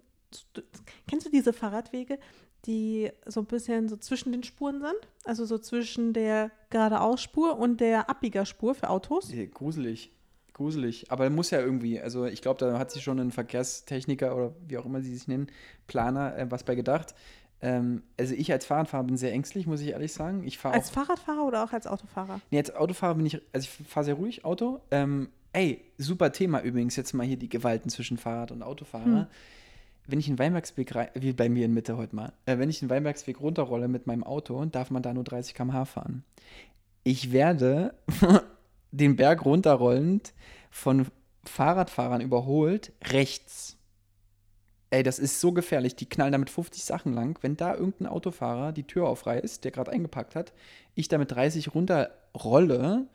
[1.09, 2.19] Kennst du diese Fahrradwege,
[2.65, 4.97] die so ein bisschen so zwischen den Spuren sind?
[5.25, 9.31] Also so zwischen der geradeausspur und der Abbiegerspur für Autos?
[9.33, 10.11] Äh, Gruselig.
[10.55, 11.11] gruselig.
[11.11, 14.79] Aber muss ja irgendwie, also ich glaube, da hat sich schon ein Verkehrstechniker oder wie
[14.79, 15.49] auch immer sie sich nennen,
[15.87, 17.15] Planer, äh, was bei gedacht.
[17.61, 20.43] Ähm, also ich als Fahrradfahrer bin sehr ängstlich, muss ich ehrlich sagen.
[20.45, 22.41] Ich als auch, Fahrradfahrer oder auch als Autofahrer?
[22.51, 24.81] Nee, als Autofahrer bin ich, also ich fahre sehr ruhig Auto.
[24.91, 29.05] Ähm, ey, super Thema übrigens, jetzt mal hier die Gewalten zwischen Fahrrad und Autofahrer.
[29.05, 29.27] Hm.
[30.07, 32.91] Wenn ich einen Weinbergsweg, wie bei mir in Mitte heute mal, äh, wenn ich einen
[32.91, 36.25] Weinbergsweg runterrolle mit meinem Auto, darf man da nur 30 km/h fahren.
[37.05, 37.95] Ich werde
[38.91, 40.33] den Berg runterrollend
[40.71, 41.07] von
[41.45, 43.77] Fahrradfahrern überholt, rechts.
[44.91, 45.97] Ey, das ist so gefährlich.
[45.97, 47.38] Die knallen damit 50 Sachen lang.
[47.41, 50.53] Wenn da irgendein Autofahrer die Tür aufreißt, der gerade eingepackt hat,
[50.95, 53.07] ich damit 30 runterrolle,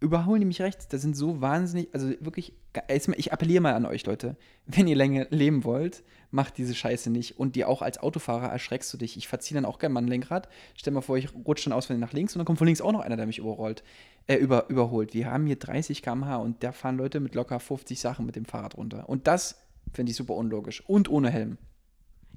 [0.00, 0.88] überholen die mich rechts.
[0.88, 2.52] Das sind so wahnsinnig, also wirklich,
[2.88, 7.38] ich appelliere mal an euch, Leute, wenn ihr länger leben wollt, macht diese Scheiße nicht.
[7.38, 9.16] Und dir auch als Autofahrer erschreckst du dich.
[9.16, 10.48] Ich verziehe dann auch gerne mal ein Lenkrad.
[10.76, 12.92] Stell mal vor, ich rutsche dann aus nach links und dann kommt von links auch
[12.92, 13.84] noch einer, der mich überrollt,
[14.26, 15.14] äh, über, überholt.
[15.14, 18.44] Wir haben hier 30 km/h und da fahren Leute mit locker 50 Sachen mit dem
[18.44, 19.08] Fahrrad runter.
[19.08, 20.82] Und das Finde ich super unlogisch.
[20.86, 21.58] Und ohne Helm.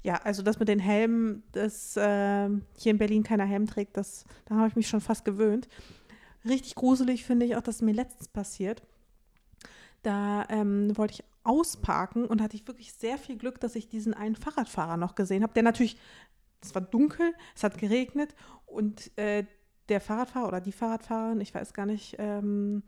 [0.04, 4.24] Ja, also das mit den Helmen, dass äh, hier in Berlin keiner Helm trägt, das,
[4.46, 5.68] da habe ich mich schon fast gewöhnt.
[6.44, 8.82] Richtig gruselig finde ich auch, dass mir letztens passiert.
[10.02, 14.14] Da ähm, wollte ich ausparken und hatte ich wirklich sehr viel Glück, dass ich diesen
[14.14, 15.96] einen Fahrradfahrer noch gesehen habe, der natürlich,
[16.60, 18.34] es war dunkel, es hat geregnet
[18.66, 19.44] und äh,
[19.88, 22.82] der Fahrradfahrer oder die Fahrradfahrerin, ich weiß gar nicht, ähm,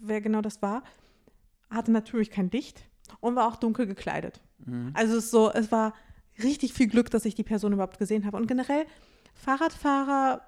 [0.00, 0.84] wer genau das war,
[1.70, 2.82] hatte natürlich kein Licht
[3.20, 4.40] und war auch dunkel gekleidet.
[4.64, 4.92] Mhm.
[4.94, 5.94] Also es, so, es war
[6.42, 8.36] richtig viel Glück, dass ich die Person überhaupt gesehen habe.
[8.36, 8.86] Und generell
[9.34, 10.42] Fahrradfahrer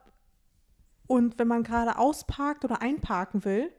[1.10, 3.72] und wenn man gerade ausparkt oder einparken will,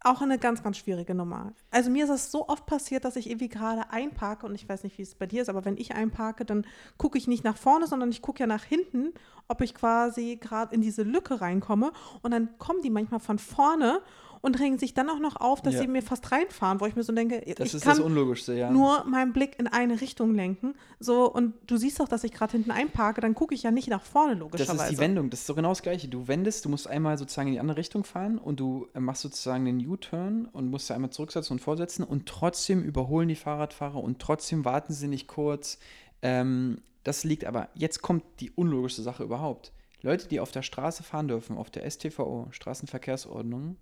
[0.00, 1.52] auch eine ganz, ganz schwierige Nummer.
[1.70, 4.82] Also mir ist das so oft passiert, dass ich irgendwie gerade einparke und ich weiß
[4.82, 6.66] nicht, wie es bei dir ist, aber wenn ich einparke, dann
[6.98, 9.14] gucke ich nicht nach vorne, sondern ich gucke ja nach hinten,
[9.46, 14.00] ob ich quasi gerade in diese Lücke reinkomme und dann kommen die manchmal von vorne
[14.42, 15.80] und regen sich dann auch noch auf, dass ja.
[15.80, 18.54] sie mir fast reinfahren, wo ich mir so denke, das ich ist kann das Unlogischste,
[18.54, 18.70] ja.
[18.70, 20.74] nur meinen Blick in eine Richtung lenken.
[20.98, 23.88] So, und du siehst doch, dass ich gerade hinten einparke, dann gucke ich ja nicht
[23.88, 24.76] nach vorne, logischerweise.
[24.76, 26.08] Das ist die Wendung, das ist so genau das Gleiche.
[26.08, 29.22] Du wendest, du musst einmal sozusagen in die andere Richtung fahren und du äh, machst
[29.22, 34.02] sozusagen den U-Turn und musst da einmal zurücksetzen und vorsetzen und trotzdem überholen die Fahrradfahrer
[34.02, 35.78] und trotzdem warten sie nicht kurz.
[36.20, 39.72] Ähm, das liegt aber, jetzt kommt die unlogischste Sache überhaupt.
[40.02, 43.76] Leute, die auf der Straße fahren dürfen, auf der STVO, Straßenverkehrsordnung,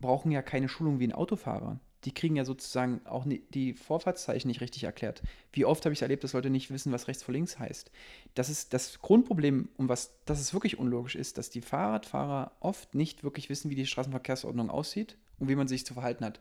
[0.00, 1.80] brauchen ja keine Schulung wie ein Autofahrer.
[2.04, 5.22] Die kriegen ja sozusagen auch die Vorfahrtszeichen nicht richtig erklärt.
[5.52, 7.90] Wie oft habe ich erlebt, dass Leute nicht wissen, was rechts vor links heißt.
[8.34, 12.94] Das ist das Grundproblem, um was, dass es wirklich unlogisch ist, dass die Fahrradfahrer oft
[12.94, 16.40] nicht wirklich wissen, wie die Straßenverkehrsordnung aussieht und wie man sich zu verhalten hat.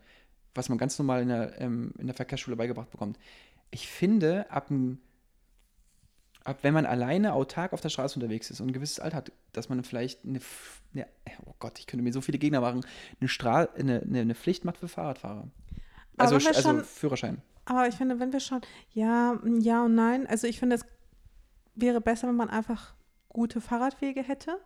[0.54, 3.18] Was man ganz normal in der, ähm, in der Verkehrsschule beigebracht bekommt.
[3.72, 5.00] Ich finde, ab einem
[6.48, 9.32] ab wenn man alleine autark auf der Straße unterwegs ist und ein gewisses Alter hat,
[9.52, 10.40] dass man vielleicht eine,
[10.94, 11.08] eine
[11.46, 12.86] oh Gott, ich könnte mir so viele Gegner machen,
[13.20, 15.50] eine, Stra eine, eine, eine Pflicht macht für Fahrradfahrer.
[16.16, 17.42] Also, also schon, Führerschein.
[17.66, 18.62] Aber ich finde, wenn wir schon,
[18.94, 20.86] ja, ja und nein, also ich finde, es
[21.76, 22.94] wäre besser, wenn man einfach
[23.28, 24.58] gute Fahrradwege hätte.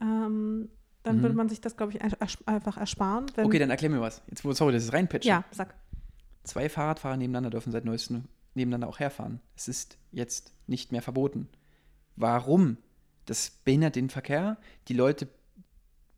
[0.00, 0.68] Ähm,
[1.02, 1.22] dann mhm.
[1.22, 3.26] würde man sich das, glaube ich, einfach ersparen.
[3.36, 4.22] okay, dann erklär mir was.
[4.28, 5.28] Jetzt, sorry, das ist reinpitchen.
[5.28, 5.74] Ja, sag.
[6.44, 8.24] Zwei Fahrradfahrer nebeneinander dürfen seit neuestem
[8.56, 9.40] nebeneinander auch herfahren.
[9.54, 11.48] Es ist jetzt nicht mehr verboten.
[12.16, 12.78] Warum?
[13.26, 14.56] Das behindert den Verkehr.
[14.88, 15.28] Die Leute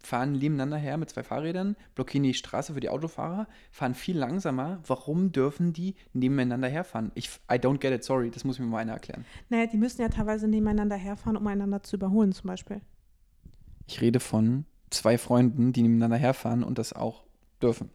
[0.01, 4.81] fahren nebeneinander her mit zwei Fahrrädern, blockieren die Straße für die Autofahrer, fahren viel langsamer.
[4.87, 7.11] Warum dürfen die nebeneinander herfahren?
[7.15, 9.25] Ich, I don't get it, sorry, das muss mir mal einer erklären.
[9.49, 12.81] Naja, die müssen ja teilweise nebeneinander herfahren, um einander zu überholen, zum Beispiel.
[13.87, 17.25] Ich rede von zwei Freunden, die nebeneinander herfahren und das auch
[17.61, 17.91] dürfen.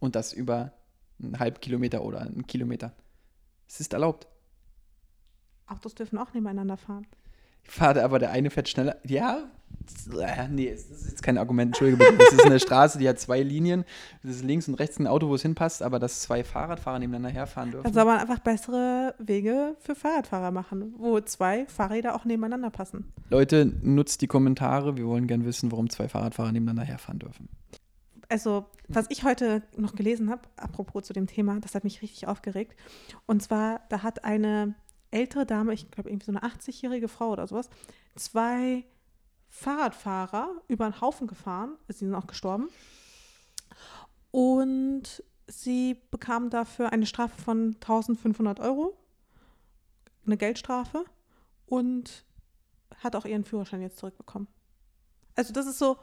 [0.00, 0.72] Und das über
[1.22, 2.94] einen halben Kilometer oder einen Kilometer.
[3.68, 4.26] Es ist erlaubt.
[5.66, 7.06] Autos dürfen auch nebeneinander fahren.
[7.64, 8.96] Ich fahre aber der eine fährt schneller.
[9.04, 9.50] Ja,
[10.20, 12.18] äh, nee, das ist jetzt kein Argument, entschuldige bitte.
[12.18, 13.84] Das ist eine Straße, die hat zwei Linien.
[14.22, 17.30] Das ist links und rechts ein Auto, wo es hinpasst, aber dass zwei Fahrradfahrer nebeneinander
[17.30, 17.84] herfahren dürfen.
[17.84, 23.12] Dann soll man einfach bessere Wege für Fahrradfahrer machen, wo zwei Fahrräder auch nebeneinander passen.
[23.30, 24.96] Leute, nutzt die Kommentare.
[24.96, 27.48] Wir wollen gern wissen, warum zwei Fahrradfahrer nebeneinander herfahren dürfen
[28.34, 32.26] also was ich heute noch gelesen habe, apropos zu dem Thema, das hat mich richtig
[32.26, 32.74] aufgeregt.
[33.26, 34.74] Und zwar, da hat eine
[35.12, 37.70] ältere Dame, ich glaube irgendwie so eine 80-jährige Frau oder sowas,
[38.16, 38.84] zwei
[39.50, 41.76] Fahrradfahrer über einen Haufen gefahren.
[41.86, 42.70] Sie sind auch gestorben.
[44.32, 48.98] Und sie bekam dafür eine Strafe von 1500 Euro,
[50.26, 51.04] eine Geldstrafe
[51.66, 52.24] und
[52.96, 54.48] hat auch ihren Führerschein jetzt zurückbekommen.
[55.36, 55.98] Also das ist so,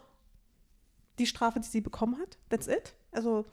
[1.19, 2.38] die Strafe, die sie bekommen hat.
[2.50, 2.95] That's it.
[3.12, 3.45] Also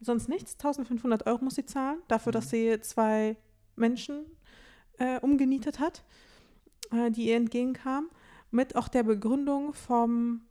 [0.00, 0.54] sonst nichts.
[0.54, 3.36] 1500 Euro muss sie zahlen dafür, dass sie zwei
[3.76, 4.24] Menschen
[4.98, 6.02] äh, umgenietet hat,
[6.90, 8.10] äh, die ihr entgegenkamen.
[8.50, 10.42] Mit auch der Begründung vom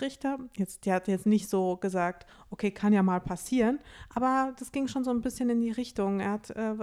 [0.00, 0.38] Richter.
[0.56, 3.78] Jetzt, die hat jetzt nicht so gesagt, okay, kann ja mal passieren,
[4.14, 6.20] aber das ging schon so ein bisschen in die Richtung.
[6.20, 6.74] Er hat, äh,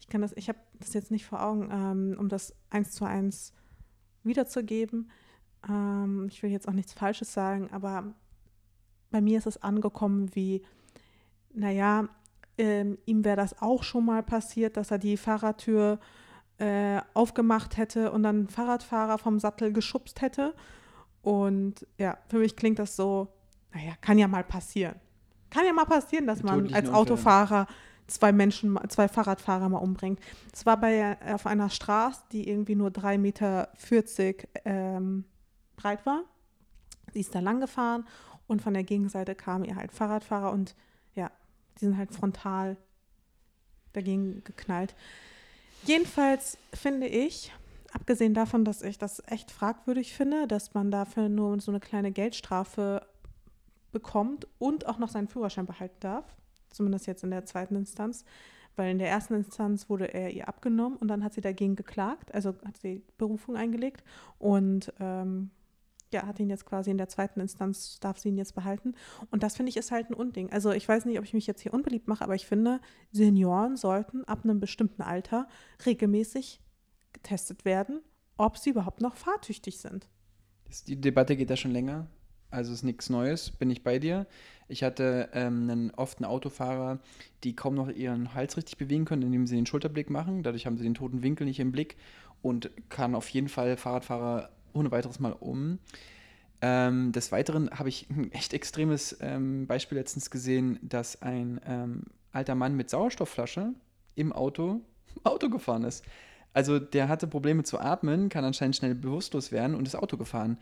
[0.00, 3.04] ich kann das, ich habe das jetzt nicht vor Augen, ähm, um das eins zu
[3.04, 3.52] eins
[4.22, 5.10] wiederzugeben.
[5.68, 8.14] Ähm, ich will jetzt auch nichts Falsches sagen, aber
[9.10, 10.62] bei mir ist es angekommen wie,
[11.52, 12.08] naja,
[12.58, 15.98] ähm, ihm wäre das auch schon mal passiert, dass er die Fahrradtür
[16.58, 20.54] äh, aufgemacht hätte und dann einen Fahrradfahrer vom Sattel geschubst hätte.
[21.22, 23.28] Und ja, für mich klingt das so,
[23.72, 24.96] naja, kann ja mal passieren.
[25.50, 27.66] Kann ja mal passieren, dass man als Autofahrer
[28.06, 30.20] zwei Menschen, zwei Fahrradfahrer mal umbringt.
[30.52, 33.68] Es war bei, auf einer Straße, die irgendwie nur 3,40 Meter
[34.64, 35.24] ähm,
[35.76, 36.22] breit war.
[37.12, 38.06] Sie ist da lang gefahren
[38.46, 40.74] und von der Gegenseite kam ihr halt Fahrradfahrer und
[41.14, 41.30] ja,
[41.76, 42.76] die sind halt frontal
[43.92, 44.94] dagegen geknallt.
[45.84, 47.52] Jedenfalls finde ich,
[47.92, 52.10] abgesehen davon, dass ich das echt fragwürdig finde, dass man dafür nur so eine kleine
[52.10, 53.06] Geldstrafe
[53.92, 56.24] bekommt und auch noch seinen Führerschein behalten darf,
[56.70, 58.24] zumindest jetzt in der zweiten Instanz,
[58.76, 62.34] weil in der ersten Instanz wurde er ihr abgenommen und dann hat sie dagegen geklagt,
[62.34, 64.02] also hat sie Berufung eingelegt
[64.38, 65.50] und ähm,
[66.14, 68.94] ja, hat ihn jetzt quasi in der zweiten Instanz, darf sie ihn jetzt behalten.
[69.30, 70.50] Und das finde ich ist halt ein Unding.
[70.50, 72.80] Also ich weiß nicht, ob ich mich jetzt hier unbeliebt mache, aber ich finde,
[73.12, 75.46] Senioren sollten ab einem bestimmten Alter
[75.84, 76.60] regelmäßig
[77.12, 78.00] getestet werden,
[78.36, 80.08] ob sie überhaupt noch fahrtüchtig sind.
[80.86, 82.06] Die Debatte geht ja schon länger.
[82.50, 84.28] Also ist nichts Neues, bin ich bei dir.
[84.68, 87.00] Ich hatte ähm, einen, oft einen Autofahrer,
[87.42, 90.44] die kaum noch ihren Hals richtig bewegen können, indem sie den Schulterblick machen.
[90.44, 91.96] Dadurch haben sie den toten Winkel nicht im Blick
[92.42, 95.78] und kann auf jeden Fall Fahrradfahrer ohne weiteres mal um.
[96.60, 102.02] Ähm, des Weiteren habe ich ein echt extremes ähm, Beispiel letztens gesehen, dass ein ähm,
[102.32, 103.74] alter Mann mit Sauerstoffflasche
[104.14, 104.80] im Auto
[105.24, 106.04] Auto gefahren ist.
[106.52, 110.58] Also der hatte Probleme zu atmen, kann anscheinend schnell bewusstlos werden und ist Auto gefahren.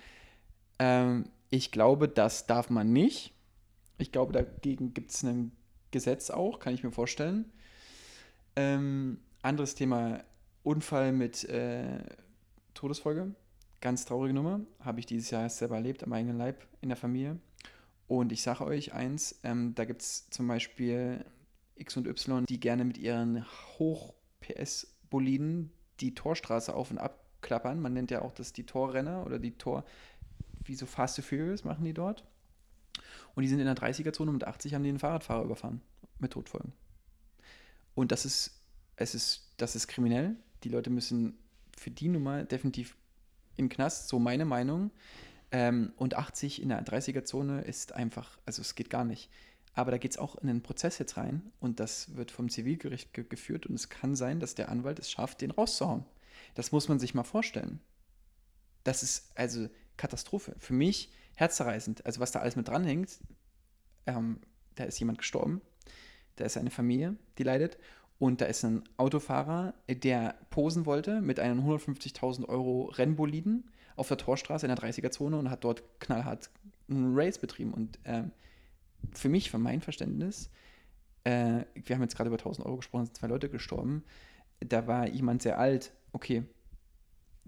[0.78, 3.34] Ähm, ich glaube, das darf man nicht.
[3.98, 5.52] Ich glaube, dagegen gibt es ein
[5.90, 7.52] Gesetz auch, kann ich mir vorstellen.
[8.56, 10.24] Ähm, anderes Thema,
[10.62, 12.00] Unfall mit äh,
[12.74, 13.34] Todesfolge.
[13.82, 14.60] Ganz traurige Nummer.
[14.78, 17.40] Habe ich dieses Jahr erst selber erlebt, am eigenen Leib in der Familie.
[18.06, 21.24] Und ich sage euch eins, ähm, da gibt es zum Beispiel
[21.74, 23.44] X und Y, die gerne mit ihren
[23.78, 27.80] Hoch-PS-Boliden die Torstraße auf und ab klappern.
[27.80, 29.84] Man nennt ja auch das die Torrenner oder die Tor,
[30.64, 32.24] wie so Fast and Furious machen die dort.
[33.34, 35.82] Und die sind in der 30er-Zone und mit 80 haben die einen Fahrradfahrer überfahren.
[36.20, 36.72] Mit Todfolgen.
[37.96, 38.62] Und das ist,
[38.94, 40.36] es ist, das ist kriminell.
[40.62, 41.36] Die Leute müssen
[41.76, 42.96] für die Nummer definitiv
[43.56, 44.90] in Knast, so meine Meinung.
[45.50, 49.30] Ähm, und 80 in der 30er-Zone ist einfach, also es geht gar nicht.
[49.74, 53.14] Aber da geht es auch in einen Prozess jetzt rein und das wird vom Zivilgericht
[53.14, 56.04] ge geführt und es kann sein, dass der Anwalt es schafft, den rauszuhauen.
[56.54, 57.80] Das muss man sich mal vorstellen.
[58.84, 60.54] Das ist also Katastrophe.
[60.58, 62.04] Für mich herzzerreißend.
[62.04, 63.18] Also was da alles mit dranhängt,
[64.06, 64.40] ähm,
[64.74, 65.60] da ist jemand gestorben,
[66.36, 67.78] da ist eine Familie, die leidet
[68.18, 74.16] und da ist ein Autofahrer, der posen wollte mit einem 150.000 Euro Rennboliden auf der
[74.16, 76.50] Torstraße in der 30er-Zone und hat dort knallhart
[76.88, 77.74] einen Race betrieben.
[77.74, 78.24] Und äh,
[79.12, 80.50] für mich, für mein Verständnis,
[81.24, 84.04] äh, wir haben jetzt gerade über 1000 Euro gesprochen, sind zwei Leute gestorben.
[84.60, 85.92] Da war jemand sehr alt.
[86.12, 86.44] Okay,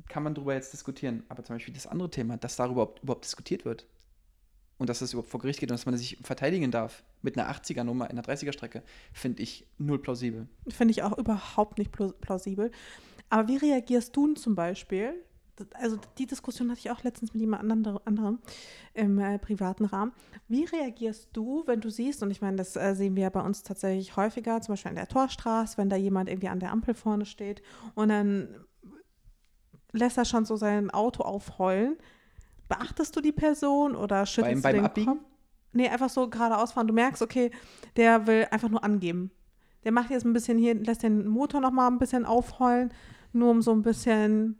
[0.09, 1.24] kann man darüber jetzt diskutieren.
[1.29, 3.87] Aber zum Beispiel das andere Thema, dass darüber überhaupt diskutiert wird,
[4.78, 7.50] und dass das überhaupt vor Gericht geht und dass man sich verteidigen darf mit einer
[7.50, 8.82] 80er-Nummer in einer 30er-Strecke,
[9.12, 10.48] finde ich null plausibel.
[10.68, 12.70] Finde ich auch überhaupt nicht plausibel.
[13.28, 15.14] Aber wie reagierst du zum Beispiel?
[15.74, 17.62] Also die Diskussion hatte ich auch letztens mit jemand
[18.04, 18.40] anderem
[18.92, 20.12] im äh, privaten Rahmen.
[20.48, 23.62] Wie reagierst du, wenn du siehst, und ich meine, das äh, sehen wir bei uns
[23.62, 27.24] tatsächlich häufiger, zum Beispiel an der Torstraße, wenn da jemand irgendwie an der Ampel vorne
[27.24, 27.62] steht
[27.94, 28.48] und dann
[29.92, 31.96] lässt er schon so sein Auto aufheulen
[32.68, 35.12] beachtest du die Person oder schüttelst beim, du beim Abbiegen?
[35.18, 35.24] Kopf?
[35.72, 36.87] Nee, einfach so geradeaus fahren.
[36.87, 37.50] Du merkst, okay,
[37.96, 39.31] der will einfach nur angeben.
[39.83, 42.92] Der macht jetzt ein bisschen hier, lässt den Motor noch mal ein bisschen aufheulen,
[43.33, 44.59] nur um so ein bisschen.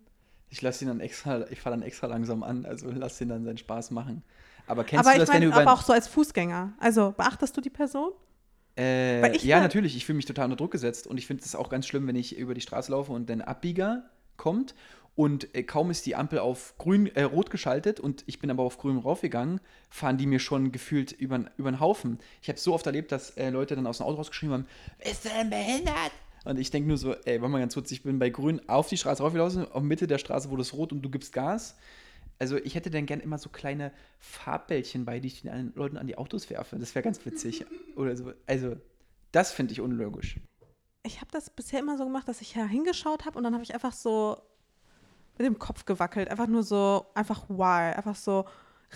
[0.51, 3.45] Ich lasse ihn dann extra, ich fahre dann extra langsam an, also lass ihn dann
[3.45, 4.23] seinen Spaß machen.
[4.67, 5.63] Aber kennst aber du das, mein, wenn du über.
[5.63, 6.75] Aber auch so als Fußgänger.
[6.79, 8.13] Also beachtest du die Person?
[8.77, 9.97] Äh, ja, natürlich.
[9.97, 12.17] Ich fühle mich total unter Druck gesetzt und ich finde es auch ganz schlimm, wenn
[12.17, 14.75] ich über die Straße laufe und ein Abbieger kommt
[15.17, 18.63] und äh, kaum ist die Ampel auf grün, äh, rot geschaltet und ich bin aber
[18.65, 22.19] auf grün raufgegangen, fahren die mir schon gefühlt über, den Haufen.
[22.43, 24.67] Ich habe so oft erlebt, dass äh, Leute dann aus dem Auto rausgeschrieben haben,
[24.99, 26.13] ist du denn behindert?
[26.45, 28.89] Und ich denke nur so, ey, warte mal ganz kurz, ich bin bei grün auf
[28.89, 31.77] die Straße raufgelaufen, auf Mitte der Straße wurde es rot und du gibst Gas.
[32.39, 36.07] Also ich hätte dann gern immer so kleine Farbbällchen bei, die ich den Leuten an
[36.07, 36.77] die Autos werfe.
[36.77, 37.65] Das wäre ganz witzig.
[37.97, 38.33] Oder so.
[38.47, 38.77] Also,
[39.31, 40.41] das finde ich unlogisch.
[41.05, 43.63] Ich habe das bisher immer so gemacht, dass ich ja hingeschaut habe und dann habe
[43.63, 44.37] ich einfach so
[45.39, 46.29] mit dem Kopf gewackelt.
[46.29, 47.95] Einfach nur so, einfach wow.
[47.97, 48.45] Einfach so,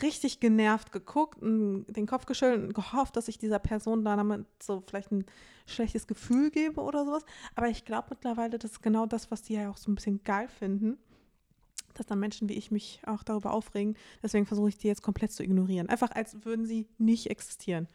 [0.02, 4.46] richtig genervt geguckt und den Kopf geschüttelt und gehofft, dass ich dieser Person da damit
[4.62, 5.24] so vielleicht ein
[5.66, 7.24] schlechtes Gefühl gebe oder sowas.
[7.54, 10.22] Aber ich glaube mittlerweile, das ist genau das, was die ja auch so ein bisschen
[10.24, 10.98] geil finden,
[11.94, 13.96] dass dann Menschen wie ich mich auch darüber aufregen.
[14.22, 15.88] Deswegen versuche ich die jetzt komplett zu ignorieren.
[15.88, 17.88] Einfach als würden sie nicht existieren.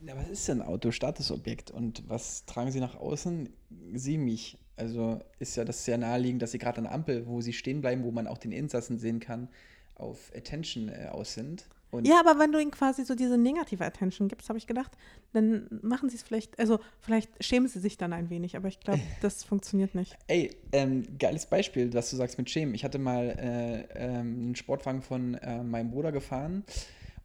[0.00, 0.90] Ja, was ist denn Auto?
[0.90, 1.70] Statusobjekt.
[1.70, 3.48] Und was tragen sie nach außen?
[3.94, 4.58] Sie mich.
[4.76, 7.80] Also ist ja das sehr naheliegend, dass sie gerade an der Ampel, wo sie stehen
[7.80, 9.48] bleiben, wo man auch den Insassen sehen kann,
[9.94, 11.66] auf Attention äh, aus sind.
[11.92, 14.90] Und ja, aber wenn du ihnen quasi so diese negative Attention gibst, habe ich gedacht,
[15.32, 18.80] dann machen sie es vielleicht, also vielleicht schämen sie sich dann ein wenig, aber ich
[18.80, 20.16] glaube, das funktioniert nicht.
[20.26, 22.74] Ey, ähm, geiles Beispiel, was du sagst mit Schämen.
[22.74, 26.64] Ich hatte mal äh, ähm, einen Sportwagen von äh, meinem Bruder gefahren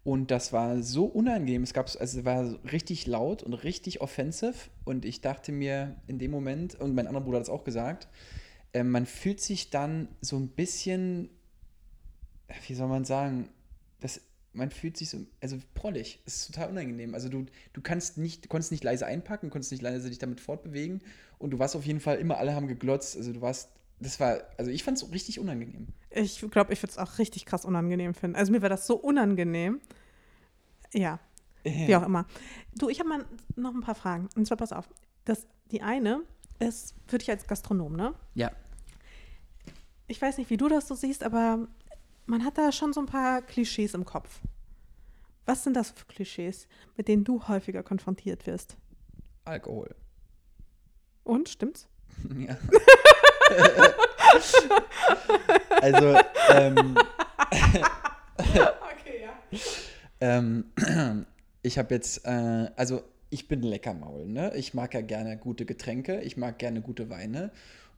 [0.04, 1.64] und das war so unangenehm.
[1.64, 6.20] Es gab, also es war richtig laut und richtig offensive und ich dachte mir in
[6.20, 8.08] dem Moment, und mein anderer Bruder hat es auch gesagt,
[8.74, 11.30] äh, man fühlt sich dann so ein bisschen
[12.68, 13.50] wie soll man sagen,
[14.00, 14.22] das,
[14.54, 16.22] man fühlt sich so, also prollig.
[16.26, 17.14] Es ist total unangenehm.
[17.14, 21.02] Also du, du kannst nicht, konntest nicht leise einpacken, konntest nicht leise dich damit fortbewegen
[21.38, 23.16] und du warst auf jeden Fall immer, alle haben geglotzt.
[23.18, 25.88] Also du warst, das war, also ich fand es richtig unangenehm.
[26.10, 28.36] Ich glaube, ich würde es auch richtig krass unangenehm finden.
[28.36, 29.82] Also mir war das so unangenehm.
[30.94, 31.20] Ja,
[31.64, 32.26] wie auch immer.
[32.76, 34.30] Du, ich habe mal noch ein paar Fragen.
[34.36, 34.90] Und zwar pass auf.
[35.26, 36.22] Das, die eine
[36.60, 38.14] ist für dich als Gastronom, ne?
[38.34, 38.52] Ja.
[40.08, 41.68] Ich weiß nicht, wie du das so siehst, aber
[42.26, 44.40] man hat da schon so ein paar Klischees im Kopf.
[45.46, 48.78] Was sind das für Klischees, mit denen du häufiger konfrontiert wirst?
[49.46, 49.96] Alkohol.
[51.24, 51.88] Und, stimmt's?
[52.38, 52.58] Ja.
[55.82, 56.18] also,
[56.54, 56.96] ähm,
[57.52, 59.60] okay, ja.
[60.22, 60.66] ähm,
[61.62, 64.54] ich habe jetzt, äh, also ich bin Leckermaul, ne?
[64.56, 67.52] Ich mag ja gerne gute Getränke, ich mag gerne gute Weine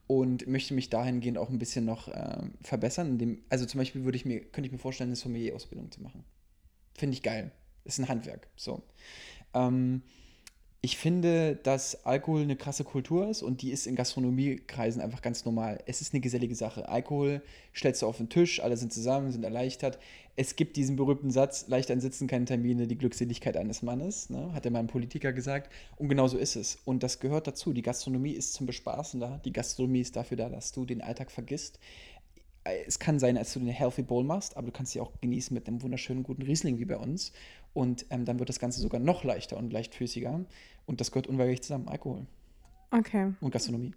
[0.06, 3.12] und möchte mich dahingehend auch ein bisschen noch äh, verbessern.
[3.12, 6.24] Indem, also zum Beispiel würde ich mir, könnte ich mir vorstellen, eine Sommelier-Ausbildung zu machen.
[6.94, 7.50] Finde ich geil.
[7.84, 8.48] Ist ein Handwerk.
[8.56, 8.82] So.
[9.54, 10.02] Ähm,
[10.84, 15.44] ich finde, dass Alkohol eine krasse Kultur ist und die ist in Gastronomiekreisen einfach ganz
[15.44, 15.78] normal.
[15.86, 16.88] Es ist eine gesellige Sache.
[16.88, 17.40] Alkohol
[17.72, 20.00] stellst du auf den Tisch, alle sind zusammen, sind erleichtert.
[20.34, 24.52] Es gibt diesen berühmten Satz, leicht ein Sitzen, keine Termine, die Glückseligkeit eines Mannes, ne?
[24.54, 25.70] hat ja mal ein Politiker gesagt.
[25.98, 26.78] Und genau so ist es.
[26.84, 27.72] Und das gehört dazu.
[27.72, 29.40] Die Gastronomie ist zum Bespaßen da.
[29.44, 31.78] Die Gastronomie ist dafür da, dass du den Alltag vergisst
[32.64, 35.52] es kann sein, dass du eine Healthy Bowl machst, aber du kannst sie auch genießen
[35.54, 37.32] mit einem wunderschönen guten Riesling wie bei uns.
[37.74, 40.44] Und ähm, dann wird das Ganze sogar noch leichter und leichtfüßiger.
[40.86, 42.26] Und das gehört unweigerlich zusammen, Alkohol.
[42.90, 43.32] Okay.
[43.40, 43.94] Und Gastronomie.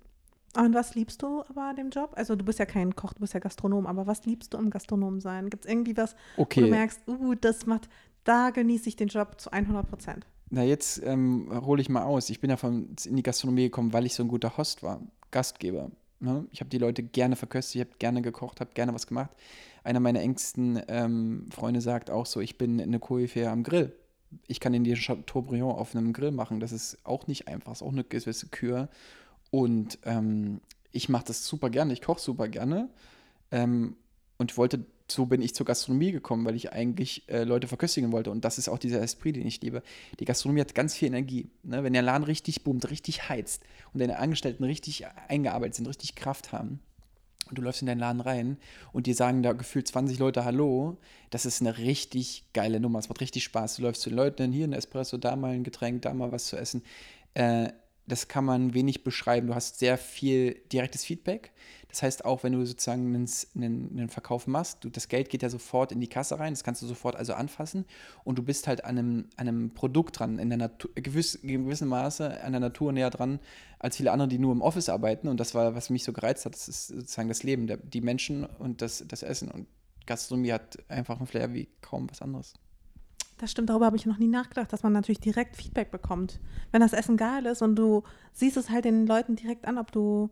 [0.56, 2.14] Und was liebst du aber dem Job?
[2.16, 4.70] Also du bist ja kein Koch, du bist ja Gastronom, aber was liebst du am
[4.70, 5.50] Gastronom sein?
[5.50, 6.62] Gibt es irgendwie was, okay.
[6.62, 7.90] wo du merkst, uh, das macht,
[8.24, 10.26] da genieße ich den Job zu 100 Prozent?
[10.50, 12.30] Na, jetzt ähm, hole ich mal aus.
[12.30, 15.02] Ich bin ja von, in die Gastronomie gekommen, weil ich so ein guter Host war,
[15.32, 15.92] Gastgeber.
[16.20, 16.46] Ne?
[16.52, 19.32] Ich habe die Leute gerne verköstigt, ich habe gerne gekocht, habe gerne was gemacht.
[19.84, 23.94] Einer meiner engsten ähm, Freunde sagt auch so, ich bin eine Koryphäe am Grill.
[24.48, 26.60] Ich kann in die Chateaubriand auf einem Grill machen.
[26.60, 28.90] Das ist auch nicht einfach, das ist auch eine gewisse Kür.
[29.52, 32.90] Und ähm, ich mache das super gerne, ich koche super gerne.
[33.52, 33.96] Ähm,
[34.38, 38.32] und wollte so bin ich zur Gastronomie gekommen, weil ich eigentlich äh, Leute verköstigen wollte.
[38.32, 39.84] Und das ist auch dieser Esprit, den ich liebe.
[40.20, 41.50] Die Gastronomie hat ganz viel Energie.
[41.64, 41.84] Ne?
[41.84, 43.64] Wenn der Laden richtig boomt, richtig heizt
[43.94, 46.80] und deine Angestellten richtig eingearbeitet sind, richtig Kraft haben,
[47.50, 48.58] und du läufst in deinen Laden rein
[48.92, 50.98] und dir sagen da gefühlt 20 Leute Hallo,
[51.30, 53.00] das ist eine richtig geile Nummer.
[53.00, 53.76] Es macht richtig Spaß.
[53.76, 56.48] Du läufst zu den Leuten, hier ein Espresso, da mal ein Getränk, da mal was
[56.48, 56.82] zu essen.
[57.36, 57.70] Äh,
[58.08, 59.48] das kann man wenig beschreiben.
[59.48, 61.52] Du hast sehr viel direktes Feedback.
[61.90, 65.44] Das heißt, auch wenn du sozusagen einen, einen, einen, Verkauf machst, du, das Geld geht
[65.44, 67.86] ja sofort in die Kasse rein, das kannst du sofort also anfassen
[68.26, 71.88] und du bist halt an einem, an einem Produkt dran, in der Natur, gewiss, gewissem
[71.88, 73.40] Maße an der Natur näher dran
[73.80, 75.30] als viele andere, die nur im Office arbeiten.
[75.30, 78.02] Und das war, was mich so gereizt hat, das ist sozusagen das Leben, der, die
[78.02, 79.50] Menschen und das, das Essen.
[79.50, 79.66] Und
[80.06, 82.56] Gastronomie hat einfach einen Flair wie kaum was anderes.
[83.38, 86.40] Das stimmt, darüber habe ich noch nie nachgedacht, dass man natürlich direkt Feedback bekommt.
[86.72, 89.92] Wenn das Essen geil ist und du siehst es halt den Leuten direkt an, ob
[89.92, 90.30] du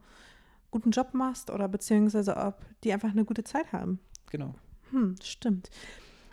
[0.71, 3.99] guten Job machst oder beziehungsweise ob die einfach eine gute Zeit haben.
[4.31, 4.55] Genau.
[4.91, 5.69] Hm, stimmt.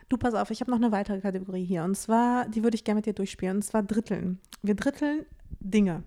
[0.08, 2.84] Du, pass auf, ich habe noch eine weitere Kategorie hier und zwar, die würde ich
[2.84, 4.38] gerne mit dir durchspielen und zwar Dritteln.
[4.62, 5.26] Wir dritteln
[5.60, 6.02] Dinge.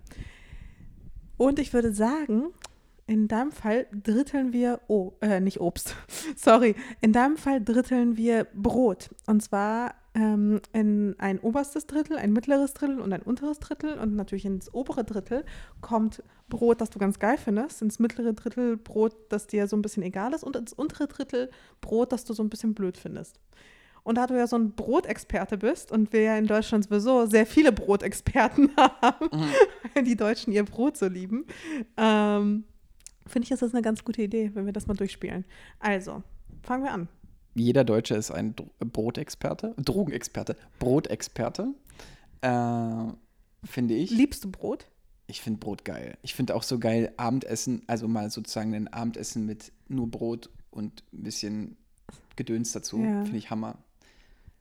[1.36, 2.52] Und ich würde sagen,
[3.06, 5.94] in deinem Fall dritteln wir, oh, äh, nicht Obst,
[6.36, 9.10] sorry, in deinem Fall dritteln wir Brot.
[9.26, 13.98] Und zwar ähm, in ein oberstes Drittel, ein mittleres Drittel und ein unteres Drittel.
[13.98, 15.44] Und natürlich ins obere Drittel
[15.80, 17.82] kommt Brot, das du ganz geil findest.
[17.82, 20.44] Ins mittlere Drittel Brot, das dir so ein bisschen egal ist.
[20.44, 21.50] Und ins untere Drittel
[21.80, 23.40] Brot, das du so ein bisschen blöd findest.
[24.04, 27.46] Und da du ja so ein Brotexperte bist und wir ja in Deutschland sowieso sehr
[27.46, 29.50] viele Brotexperten haben, mhm.
[29.94, 31.46] weil die Deutschen ihr Brot so lieben,
[31.96, 32.64] ähm,
[33.26, 35.46] finde ich, ist das eine ganz gute Idee, wenn wir das mal durchspielen.
[35.80, 36.22] Also,
[36.62, 37.08] fangen wir an.
[37.54, 41.74] Jeder Deutsche ist ein Dro Brotexperte, Drogenexperte, Brotexperte,
[42.40, 43.12] äh,
[43.64, 44.10] finde ich.
[44.10, 44.86] Liebst du Brot?
[45.26, 46.18] Ich finde Brot geil.
[46.22, 51.02] Ich finde auch so geil Abendessen, also mal sozusagen ein Abendessen mit nur Brot und
[51.12, 51.76] ein bisschen
[52.36, 52.98] Gedöns dazu.
[52.98, 53.22] Ja.
[53.22, 53.78] Finde ich Hammer.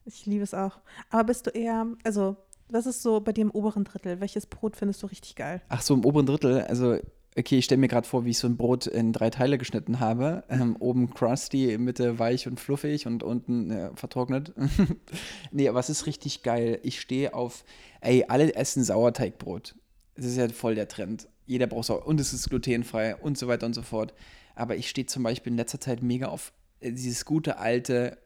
[0.06, 0.80] Ich liebe es auch.
[1.10, 2.38] Aber bist du eher, also,
[2.70, 4.20] was ist so bei dir im oberen Drittel?
[4.20, 5.62] Welches Brot findest du richtig geil?
[5.70, 6.98] Ach so, im oberen Drittel, also
[7.38, 10.00] okay, ich stelle mir gerade vor, wie ich so ein Brot in drei Teile geschnitten
[10.00, 10.44] habe.
[10.50, 14.54] Ähm, oben crusty, Mitte weich und fluffig und unten äh, vertrocknet.
[15.52, 16.80] nee, aber es ist richtig geil.
[16.84, 17.64] Ich stehe auf,
[18.02, 19.76] ey, alle essen Sauerteigbrot.
[20.16, 21.28] Das ist ja voll der Trend.
[21.46, 24.14] Jeder braucht Sauer und es ist glutenfrei und so weiter und so fort.
[24.56, 28.18] Aber ich stehe zum Beispiel in letzter Zeit mega auf äh, dieses gute alte,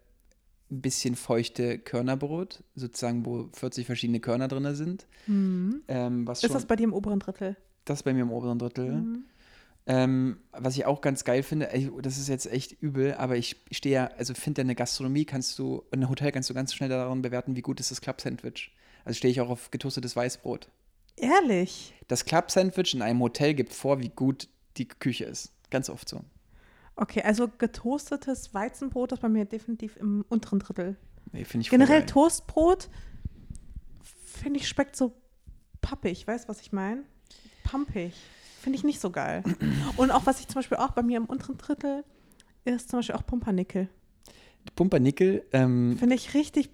[0.69, 5.07] bisschen feuchte Körnerbrot, sozusagen, wo 40 verschiedene Körner drin sind.
[5.87, 7.55] Ähm, was Ist das bei dir im oberen Drittel?
[7.89, 9.23] Das bei mir im oberen Drittel.
[9.89, 11.69] Ähm, was ich auch ganz geil finde,
[12.01, 15.57] das ist jetzt echt übel, aber ich stehe ja, also finde in der Gastronomie kannst
[15.57, 18.75] du, in einem Hotel kannst du ganz schnell daran bewerten, wie gut ist das Club-Sandwich.
[19.05, 20.67] Also stehe ich auch auf getoastetes Weißbrot.
[21.15, 21.93] Ehrlich?
[22.09, 25.53] Das Club-Sandwich in einem Hotel gibt vor, wie gut die Küche ist.
[25.69, 26.21] Ganz oft so.
[26.97, 30.97] Okay, also getoastetes Weizenbrot ist bei mir definitiv im unteren Drittel.
[31.31, 32.05] Nee, finde ich Generell.
[32.05, 32.89] Toastbrot,
[34.01, 35.13] finde ich, schmeckt so
[35.81, 36.27] pappig.
[36.27, 37.03] Weißt du, was ich meine?
[37.67, 38.13] Pampig.
[38.61, 39.43] Finde ich nicht so geil.
[39.97, 42.03] Und auch, was ich zum Beispiel auch bei mir im unteren Drittel
[42.65, 43.87] ist zum Beispiel auch Pumpernickel.
[44.75, 46.69] Pumpernickel, ähm, Finde ich richtig.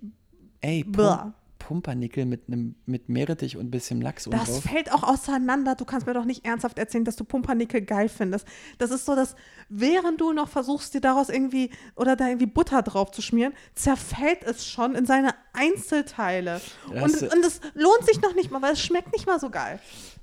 [0.62, 1.34] ey, Pum Blah.
[1.68, 4.64] Pumpernickel mit einem mit Meerrettich und ein bisschen Lachs Das drauf.
[4.64, 5.76] fällt auch auseinander.
[5.76, 8.45] Du kannst mir doch nicht ernsthaft erzählen, dass du Pumpernickel geil findest.
[8.78, 9.36] Das ist so, dass
[9.70, 14.43] während du noch versuchst, dir daraus irgendwie oder da irgendwie Butter drauf zu schmieren, zerfällt
[14.43, 16.61] es schon in seine Einzelteile.
[16.93, 19.49] Das- Und, und es lohnt sich noch nicht mal, weil es schmeckt nicht mal so
[19.49, 19.80] geil.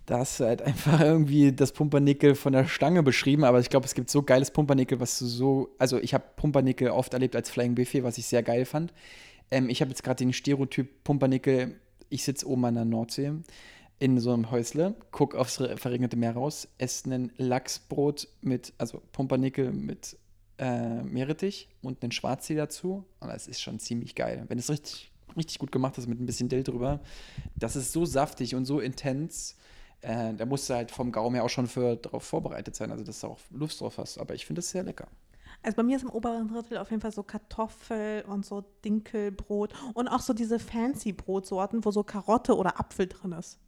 [0.06, 3.86] Da hast du halt einfach irgendwie das Pumpernickel von der Stange beschrieben, aber ich glaube,
[3.86, 7.48] es gibt so geiles Pumpernickel, was du so, also ich habe Pumpernickel oft erlebt als
[7.50, 8.92] Flying Buffet, was ich sehr geil fand.
[9.50, 13.32] Ähm, ich habe jetzt gerade den Stereotyp Pumpernickel, ich sitze oben an der Nordsee
[13.98, 19.02] in so einem Häusle, guck aufs re- verregnete Meer raus, esse ein Lachsbrot mit, also
[19.12, 20.16] Pumpernickel mit
[20.58, 23.04] äh, Meerrettich und einen Schwarztee dazu.
[23.20, 24.44] Und das ist schon ziemlich geil.
[24.48, 27.00] Wenn es richtig, richtig gut gemacht ist mit ein bisschen Dill drüber,
[27.56, 29.56] das ist so saftig und so intens.
[30.00, 33.04] Äh, da musst du halt vom Gaumen her auch schon für darauf vorbereitet sein, also
[33.04, 34.16] dass du auch Lust drauf hast.
[34.16, 35.08] Aber ich finde das sehr lecker.
[35.62, 39.74] Also bei mir ist im oberen Drittel auf jeden Fall so Kartoffel und so Dinkelbrot
[39.94, 43.58] und auch so diese fancy Brotsorten, wo so Karotte oder Apfel drin ist.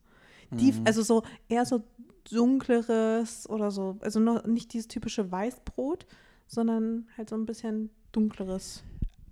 [0.51, 0.87] Die, Mhm.
[0.87, 1.83] Also so eher so
[2.31, 6.07] dunkleres oder so, also noch nicht dieses typische Weißbrot,
[6.47, 8.83] sondern halt so ein bisschen dunkleres.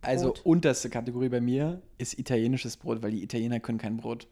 [0.03, 0.41] Also Brot.
[0.45, 4.27] unterste Kategorie bei mir ist italienisches Brot, weil die Italiener können kein Brot.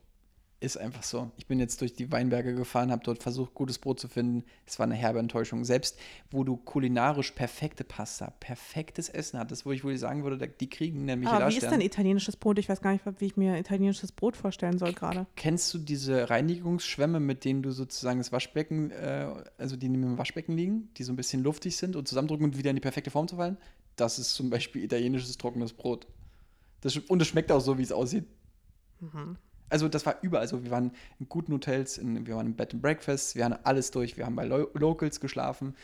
[0.61, 1.30] Ist einfach so.
[1.36, 4.42] Ich bin jetzt durch die Weinberge gefahren, habe dort versucht, gutes Brot zu finden.
[4.66, 5.64] Es war eine herbe Enttäuschung.
[5.64, 5.96] Selbst
[6.32, 11.04] wo du kulinarisch perfekte Pasta, perfektes Essen hattest, wo ich wohl sagen würde, die kriegen
[11.04, 12.59] nämlich Aber wie ist denn italienisches Brot?
[12.59, 15.26] Ich weiß gar nicht, wie ich mir italienisches Brot vorstellen soll gerade.
[15.36, 19.28] Kennst du diese Reinigungsschwämme, mit denen du sozusagen das Waschbecken, äh,
[19.59, 22.59] also die neben dem Waschbecken liegen, die so ein bisschen luftig sind und zusammendrücken und
[22.59, 23.59] wieder in die perfekte Form zu fallen?
[23.94, 26.09] Das ist zum Beispiel italienisches trockenes Brot.
[26.80, 28.24] Das, und es schmeckt auch so, wie es aussieht.
[29.71, 30.62] Also das war überall so.
[30.64, 33.91] Wir waren in guten Hotels, in, wir waren im Bed and Breakfast, wir haben alles
[33.91, 35.75] durch, wir haben bei Lo Locals geschlafen.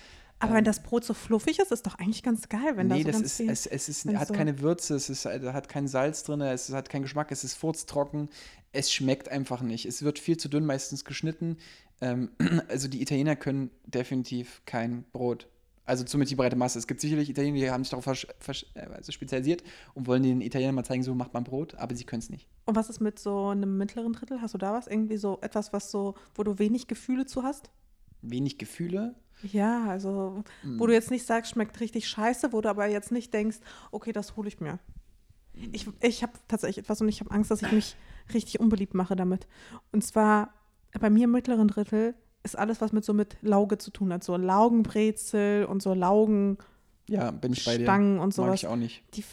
[0.40, 3.04] Aber wenn das Brot so fluffig ist, ist doch eigentlich ganz geil, wenn nee, da
[3.04, 5.40] so das ganz ist, viel es, es ist, hat so- keine Würze, es ist, äh,
[5.52, 8.28] hat kein Salz drin, es hat keinen Geschmack, es ist furztrocken,
[8.72, 9.86] es schmeckt einfach nicht.
[9.86, 11.56] Es wird viel zu dünn meistens geschnitten.
[12.00, 12.30] Ähm,
[12.68, 15.48] also die Italiener können definitiv kein Brot.
[15.86, 16.78] Also zumindest die breite Masse.
[16.78, 19.62] Es gibt sicherlich Italiener, die haben sich darauf äh, also spezialisiert
[19.92, 22.48] und wollen den Italienern mal zeigen, so macht man Brot, aber sie können es nicht.
[22.64, 24.40] Und was ist mit so einem mittleren Drittel?
[24.40, 24.86] Hast du da was?
[24.86, 27.70] Irgendwie so etwas, was so, wo du wenig Gefühle zu hast?
[28.22, 29.14] Wenig Gefühle.
[29.42, 33.34] Ja, also, wo du jetzt nicht sagst, schmeckt richtig scheiße, wo du aber jetzt nicht
[33.34, 33.58] denkst,
[33.90, 34.78] okay, das hole ich mir.
[35.72, 37.96] Ich, ich habe tatsächlich etwas und ich habe Angst, dass ich mich
[38.32, 39.46] richtig unbeliebt mache damit.
[39.92, 40.54] Und zwar
[40.98, 42.14] bei mir im mittleren Drittel
[42.44, 44.22] ist alles, was mit so mit Lauge zu tun hat.
[44.22, 46.58] So Laugenbrezel und so Laugenstangen
[47.08, 47.90] Ja, bin ich bei dir.
[47.90, 48.54] und Mag sowas.
[48.60, 49.02] ich auch nicht.
[49.14, 49.24] Die,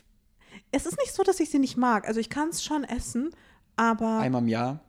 [0.72, 2.08] es ist nicht so, dass ich sie nicht mag.
[2.08, 3.32] Also ich kann es schon essen,
[3.76, 4.80] aber, Einmal im Jahr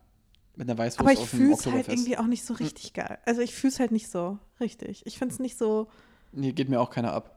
[0.56, 3.18] mit einer Weißwurst aber ich fühle es halt irgendwie auch nicht so richtig geil.
[3.26, 5.02] Also ich fühle es halt nicht so richtig.
[5.06, 5.88] Ich finde es nicht so,
[6.32, 7.36] Nee, geht mir auch keiner ab.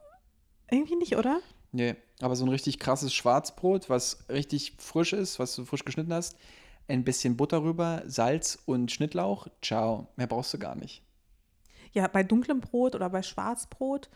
[0.69, 1.39] irgendwie nicht, oder?
[1.71, 6.13] Nee, aber so ein richtig krasses Schwarzbrot, was richtig frisch ist, was du frisch geschnitten
[6.13, 6.37] hast,
[6.87, 11.01] ein bisschen Butter rüber, Salz und Schnittlauch, ciao, mehr brauchst du gar nicht.
[11.93, 14.09] Ja, bei dunklem Brot oder bei Schwarzbrot,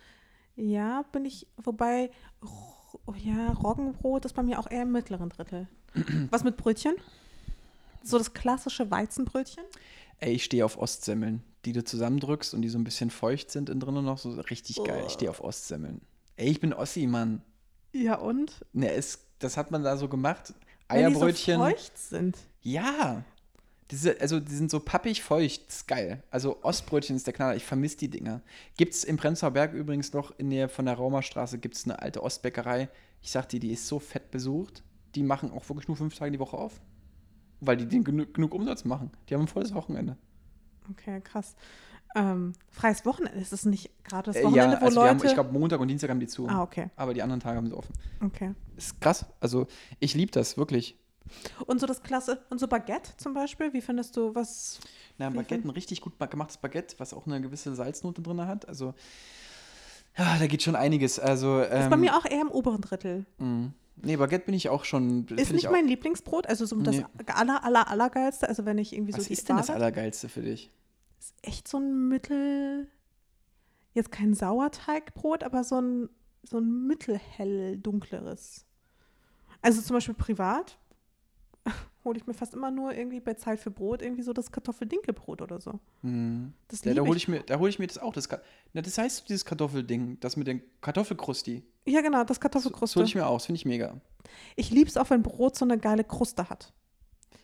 [0.56, 2.12] ja, bin ich, wobei,
[2.42, 5.68] oh ja, Roggenbrot ist bei mir auch eher im mittleren Drittel.
[6.30, 6.96] Was mit Brötchen?
[8.04, 9.64] So das klassische Weizenbrötchen?
[10.20, 13.70] Ey, ich stehe auf Ostsemmeln, die du zusammendrückst und die so ein bisschen feucht sind
[13.70, 15.04] innen drin noch, so richtig geil.
[15.08, 16.02] Ich stehe auf Ostsemmeln.
[16.36, 17.42] Ey, ich bin Ossi, Mann.
[17.94, 18.66] Ja, und?
[18.74, 20.54] Ne, es, das hat man da so gemacht.
[20.90, 21.60] Wenn Eierbrötchen.
[21.60, 22.38] Die so feucht sind.
[22.62, 23.24] Ja.
[23.92, 26.22] Diese, also die sind so pappig feucht, das ist geil.
[26.30, 28.42] Also Ostbrötchen ist der Knaller, ich vermisse die Dinger.
[28.78, 32.00] Gibt es im Prenzlauer Berg übrigens noch in der von der Raumerstraße gibt es eine
[32.00, 32.90] alte Ostbäckerei.
[33.22, 34.84] Ich sag dir, die ist so fett besucht.
[35.16, 36.80] Die machen auch wirklich nur fünf Tage die Woche auf.
[37.62, 39.10] Weil die den genug, genug Umsatz machen.
[39.28, 40.18] Die haben ein volles Wochenende.
[40.92, 41.56] Okay, krass.
[42.16, 45.18] Ähm, freies Wochenende, ist es nicht gerade das Äh, Wochenende, ja, wo also die haben,
[45.18, 45.28] Leute.
[45.28, 46.48] ich glaube, Montag und Dienstag haben die zu.
[46.48, 47.94] ah, okay, Aber die anderen Tage haben sie offen.
[48.24, 48.54] okay.
[48.78, 49.26] Ist krass.
[49.40, 49.66] Also
[50.00, 50.96] ich liebe das, wirklich.
[51.68, 54.80] Und so das Klasse, und so Baguette zum Beispiel, wie findest du was?
[55.18, 58.68] Na, Baguette, ein richtig gut gemachtes Baguette, was auch eine gewisse Salznote drin hat.
[58.68, 58.94] Also,
[60.18, 61.20] ja, da geht schon einiges.
[61.20, 63.26] Also, ähm, ist bei mir auch eher im oberen Drittel.
[63.38, 63.72] mh.
[64.02, 65.28] Nee, Baguette bin ich auch schon.
[65.28, 67.06] Ist nicht mein Lieblingsbrot, also so das Nee.
[67.28, 70.42] aller, aller, allergeilste, also wenn ich irgendwie Was so die ist denn das Allergeilste für
[70.42, 70.72] dich?
[71.20, 72.88] ist echt so ein Mittel,
[73.94, 76.10] jetzt kein Sauerteigbrot, aber so ein,
[76.44, 78.66] so ein mittelhell dunkleres.
[79.62, 80.78] Also zum Beispiel privat
[82.06, 85.42] hole ich mir fast immer nur irgendwie bei Zeit für Brot irgendwie so das Kartoffeldinkelbrot
[85.42, 85.80] oder so.
[86.02, 86.54] Hm.
[86.70, 87.24] Das Ja, da hole ich.
[87.24, 88.14] ich, mir, da hol ich mir das auch.
[88.14, 88.28] Das,
[88.74, 91.64] Na, das heißt dieses Kartoffelding, das mit den Kartoffelkrusti.
[91.86, 92.96] Ja, genau, das Das Kartoffelkruste.
[93.00, 94.00] hole ich mir auch, das finde ich mega.
[94.56, 96.74] Ich liebe es auch, wenn Brot so eine geile Kruste hat.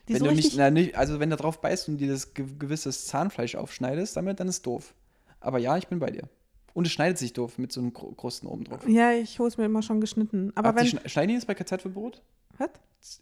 [0.08, 2.34] Die wenn so du nicht, na, nicht, also wenn du drauf beißt und dir das
[2.34, 4.94] ge gewisses Zahnfleisch aufschneidest, damit, dann ist doof.
[5.40, 6.30] Aber ja, ich bin bei dir.
[6.74, 8.88] Und es schneidet sich doof mit so einem Kru- Krusten oben drauf.
[8.88, 10.52] ja, ich hole es mir immer schon geschnitten.
[10.56, 10.86] Aber ihr wenn.
[10.88, 12.22] schne- schneiden die das bei Zeit für Brot?
[12.58, 12.70] Was?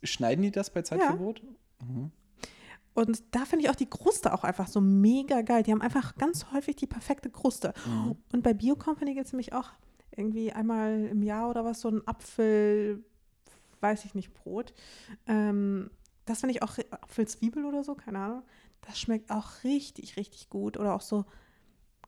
[0.03, 1.13] Schneiden die das bei Zeit Ja.
[1.13, 2.11] Mhm.
[2.93, 5.63] Und da finde ich auch die Kruste auch einfach so mega geil.
[5.63, 7.73] Die haben einfach ganz häufig die perfekte Kruste.
[7.87, 8.15] Mhm.
[8.31, 9.71] Und bei Bio Company gibt es nämlich auch
[10.15, 13.03] irgendwie einmal im Jahr oder was so ein Apfel,
[13.81, 14.73] weiß ich nicht, Brot.
[15.27, 15.89] Ähm,
[16.25, 18.43] das finde ich auch, Apfelzwiebel oder so, keine Ahnung.
[18.81, 20.77] Das schmeckt auch richtig, richtig gut.
[20.77, 21.25] Oder auch so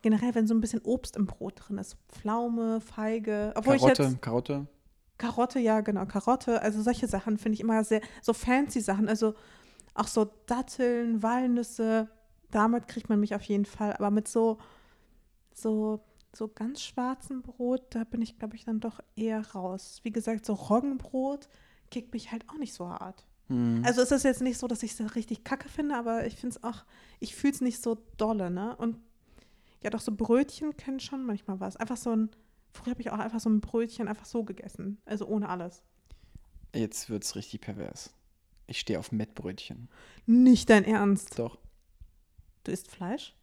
[0.02, 1.98] generell, wenn so ein bisschen Obst im Brot drin ist.
[2.10, 3.54] Pflaume, Feige.
[3.56, 4.68] Obwohl ich Karotte, jetzt, Karotte.
[5.18, 6.62] Karotte, ja, genau, Karotte.
[6.62, 9.08] Also solche Sachen finde ich immer sehr, so fancy Sachen.
[9.08, 9.34] Also
[9.94, 12.10] auch so Datteln, Walnüsse.
[12.52, 13.94] Damit kriegt man mich auf jeden Fall.
[13.94, 14.58] Aber mit so,
[15.54, 16.02] so,
[16.34, 20.00] so ganz schwarzem Brot, da bin ich, glaube ich, dann doch eher raus.
[20.04, 21.48] Wie gesagt, so Roggenbrot
[21.92, 23.26] kickt mich halt auch nicht so hart.
[23.48, 23.84] Mhm.
[23.86, 26.58] Also es ist jetzt nicht so, dass ich es richtig kacke finde, aber ich finde
[26.58, 26.84] es auch,
[27.20, 28.76] ich fühle es nicht so dolle, ne?
[28.76, 28.98] Und
[29.84, 31.78] ja, doch so Brötchen können schon manchmal was.
[31.78, 32.30] Einfach so ein,
[32.76, 35.02] früher habe ich auch einfach so ein Brötchen einfach so gegessen.
[35.06, 35.82] Also ohne alles.
[36.74, 38.14] Jetzt wird es richtig pervers.
[38.68, 39.90] Ich stehe auf Mettbrötchen.
[40.26, 41.38] Nicht dein Ernst.
[41.40, 41.58] Doch.
[42.64, 43.34] Du isst Fleisch?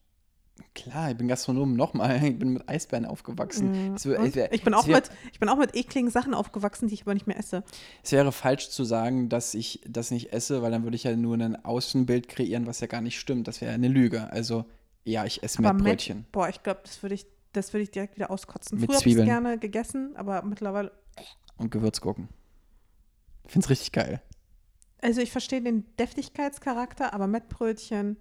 [0.75, 2.23] Klar, ich bin Gastronom nochmal.
[2.23, 3.75] Ich bin mit Eisbären aufgewachsen.
[3.75, 3.95] Ja.
[3.95, 6.89] Es wär- wär- ich, bin auch wär- mit, ich bin auch mit ekligen Sachen aufgewachsen,
[6.89, 7.65] die ich aber nicht mehr esse.
[8.03, 11.17] Es wäre falsch zu sagen, dass ich das nicht esse, weil dann würde ich ja
[11.17, 13.49] nur ein Außenbild kreieren, was ja gar nicht stimmt.
[13.49, 14.31] Das wäre eine Lüge.
[14.31, 14.67] Also,
[15.05, 16.19] ja, ich esse Aber Mettbrötchen.
[16.19, 18.79] Met, boah, ich glaube, das würde ich, das würde ich direkt wieder auskotzen.
[18.79, 19.27] Mit Früher habe ich Zwiebeln.
[19.27, 20.93] gerne gegessen, aber mittlerweile.
[21.57, 22.29] Und Gewürzgurken.
[23.45, 24.23] Ich finde es richtig geil.
[25.01, 28.17] Also ich verstehe den Deftigkeitscharakter, aber Mettbrötchen.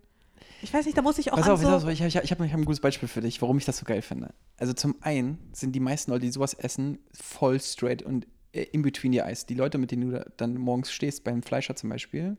[0.64, 2.44] Ich weiß nicht, da muss ich auch Pass auf, pass auf, ich, ich, ich habe
[2.50, 4.34] hab ein gutes Beispiel für dich, warum ich das so geil finde.
[4.58, 8.82] Also zum einen sind die meisten Leute, die sowas essen, voll straight und äh, in
[8.82, 9.46] between the eyes.
[9.46, 12.38] Die Leute, mit denen du da dann morgens stehst, beim Fleischer zum Beispiel.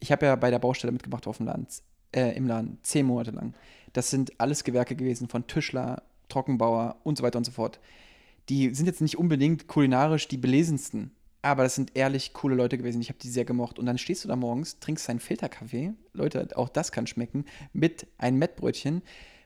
[0.00, 1.82] Ich habe ja bei der Baustelle mitgemacht auf dem Land,
[2.12, 3.54] äh, im Laden, zehn Monate lang.
[3.92, 6.02] Das sind alles Gewerke gewesen von Tischler,
[6.32, 7.80] Trockenbauer und so weiter und so fort.
[8.48, 11.12] Die sind jetzt nicht unbedingt kulinarisch die belesensten,
[11.42, 13.00] aber das sind ehrlich coole Leute gewesen.
[13.00, 13.78] Ich habe die sehr gemocht.
[13.78, 15.92] Und dann stehst du da morgens, trinkst deinen Filterkaffee.
[16.12, 17.44] Leute, auch das kann schmecken.
[17.72, 19.02] Mit einem Mettbrötchen.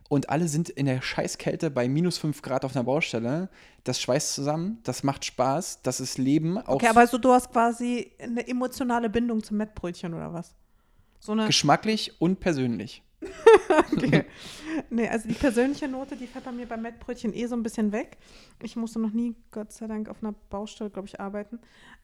[0.08, 3.48] Und alle sind in der Scheißkälte bei minus 5 Grad auf einer Baustelle.
[3.84, 6.58] Das schweißt zusammen, das macht Spaß, das ist Leben.
[6.58, 10.54] Auch Okay, aber also du hast quasi eine emotionale Bindung zum Mettbrötchen oder was?
[11.18, 13.02] So geschmacklich und persönlich.
[13.92, 14.24] Okay.
[14.90, 17.92] nee, also die persönliche Note, die fällt bei mir beim Mettbrötchen eh so ein bisschen
[17.92, 18.16] weg.
[18.62, 21.58] Ich musste noch nie, Gott sei Dank, auf einer Baustelle, glaube ich, arbeiten.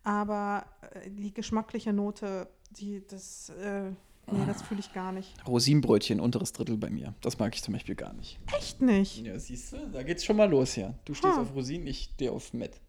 [0.05, 0.65] Aber
[0.95, 2.49] äh, die geschmackliche Note,
[2.79, 3.91] die, das, äh,
[4.31, 5.35] nee, das fühle ich gar nicht.
[5.47, 7.15] Rosinenbrötchen, unteres Drittel bei mir.
[7.21, 8.39] Das mag ich zum Beispiel gar nicht.
[8.57, 9.19] Echt nicht.
[9.25, 10.95] Ja, siehst du, da geht's schon mal los hier.
[11.05, 11.43] Du stehst Hm.
[11.43, 12.81] auf Rosinen, ich stehe auf Mett.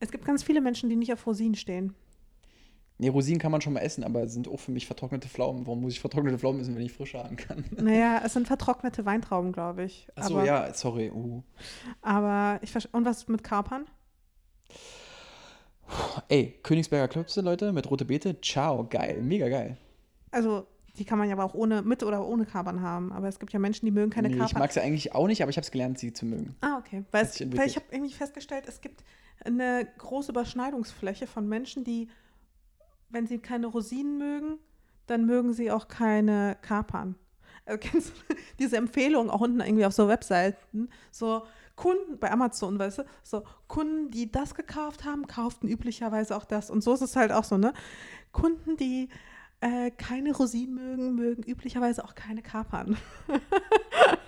[0.00, 1.94] Es gibt ganz viele Menschen, die nicht auf Rosinen stehen.
[3.00, 5.66] Nee, Rosinen kann man schon mal essen, aber sind auch für mich vertrocknete Pflaumen.
[5.66, 7.64] Warum muss ich vertrocknete Pflaumen essen, wenn ich frische haben kann?
[7.80, 10.06] Naja, es sind vertrocknete Weintrauben, glaube ich.
[10.16, 11.10] Achso, aber, ja, sorry.
[11.10, 11.42] Uh.
[12.02, 12.92] Aber ich verstehe.
[12.92, 13.86] Und was mit Kapern?
[16.28, 18.38] Ey, Königsberger Klöpse, Leute, mit rote Beete.
[18.42, 19.78] Ciao, geil, mega geil.
[20.30, 20.66] Also,
[20.98, 23.12] die kann man ja aber auch ohne, mit oder ohne Kapern haben.
[23.12, 24.58] Aber es gibt ja Menschen, die mögen keine nee, ich Kapern.
[24.58, 26.54] mag sie eigentlich auch nicht, aber ich habe es gelernt, sie zu mögen.
[26.60, 27.04] Ah, okay.
[27.12, 29.02] Weil, es, weil ich habe irgendwie festgestellt, es gibt
[29.42, 32.08] eine große Überschneidungsfläche von Menschen, die,
[33.10, 34.58] wenn sie keine Rosinen mögen,
[35.06, 37.16] dann mögen sie auch keine Kapern.
[37.66, 40.88] Also kennst du diese Empfehlung auch unten irgendwie auf so Webseiten?
[41.10, 41.42] So
[41.76, 46.70] Kunden bei Amazon, weißt du, so Kunden, die das gekauft haben, kauften üblicherweise auch das.
[46.70, 47.72] Und so ist es halt auch so, ne?
[48.32, 49.08] Kunden, die
[49.60, 52.96] äh, keine Rosinen mögen, mögen üblicherweise auch keine Kapern.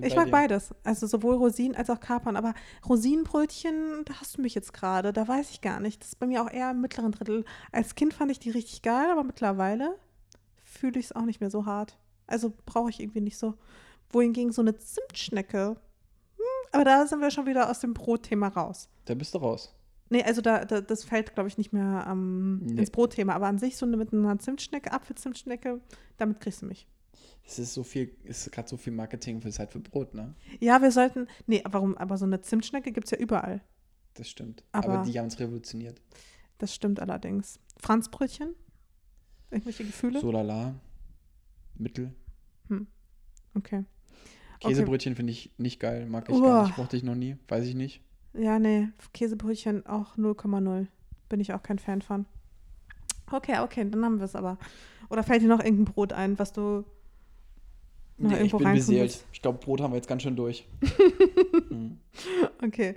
[0.00, 0.30] Ja, Ich mag dir.
[0.30, 0.74] beides.
[0.84, 2.36] Also sowohl Rosinen als auch Kapern.
[2.36, 2.54] Aber
[2.88, 5.12] Rosinenbrötchen, da hast du mich jetzt gerade.
[5.12, 6.00] Da weiß ich gar nicht.
[6.02, 7.44] Das ist bei mir auch eher im mittleren Drittel.
[7.72, 9.96] Als Kind fand ich die richtig geil, aber mittlerweile
[10.64, 11.98] fühle ich es auch nicht mehr so hart.
[12.26, 13.54] Also brauche ich irgendwie nicht so.
[14.10, 15.76] Wohingegen so eine Zimtschnecke.
[16.36, 18.88] Hm, aber da sind wir schon wieder aus dem Brotthema raus.
[19.04, 19.74] Da bist du raus.
[20.12, 22.80] Nee, also da, da das fällt, glaube ich, nicht mehr ähm, Nee.
[22.80, 23.34] ins Brotthema.
[23.34, 25.80] Aber an sich so eine, mit einer Zimtschnecke, Apfelzimtschnecke,
[26.16, 26.88] damit kriegst du mich.
[27.46, 30.34] Es ist so viel, es ist gerade so viel Marketing für Zeit für Brot, ne?
[30.60, 31.26] Ja, wir sollten.
[31.46, 31.96] Nee, warum?
[31.98, 33.60] Aber so eine Zimtschnecke gibt es ja überall.
[34.14, 34.62] Das stimmt.
[34.72, 36.00] Aber, Aber- die haben es revolutioniert.
[36.58, 37.58] Das stimmt allerdings.
[37.78, 38.54] Franzbrötchen?
[39.50, 40.20] Irgendwelche Gefühle?
[40.20, 40.74] So lala.
[41.74, 42.14] Mittel.
[43.54, 43.84] Okay.
[44.60, 46.06] Käsebrötchen finde ich nicht geil.
[46.06, 46.42] Mag ich Uah.
[46.42, 46.78] gar nicht.
[46.78, 47.36] Mochte ich noch nie.
[47.48, 48.02] Weiß ich nicht.
[48.32, 50.86] Ja, nee, Käsebrötchen auch 0,0.
[51.28, 52.26] Bin ich auch kein Fan von.
[53.30, 54.58] Okay, okay, dann haben wir es aber.
[55.08, 56.84] Oder fällt dir noch irgendein Brot ein, was du
[58.20, 59.24] noch Nee, ich bin beseelt.
[59.32, 60.66] Ich glaube, Brot haben wir jetzt ganz schön durch.
[61.70, 61.98] Mhm.
[62.64, 62.96] Okay.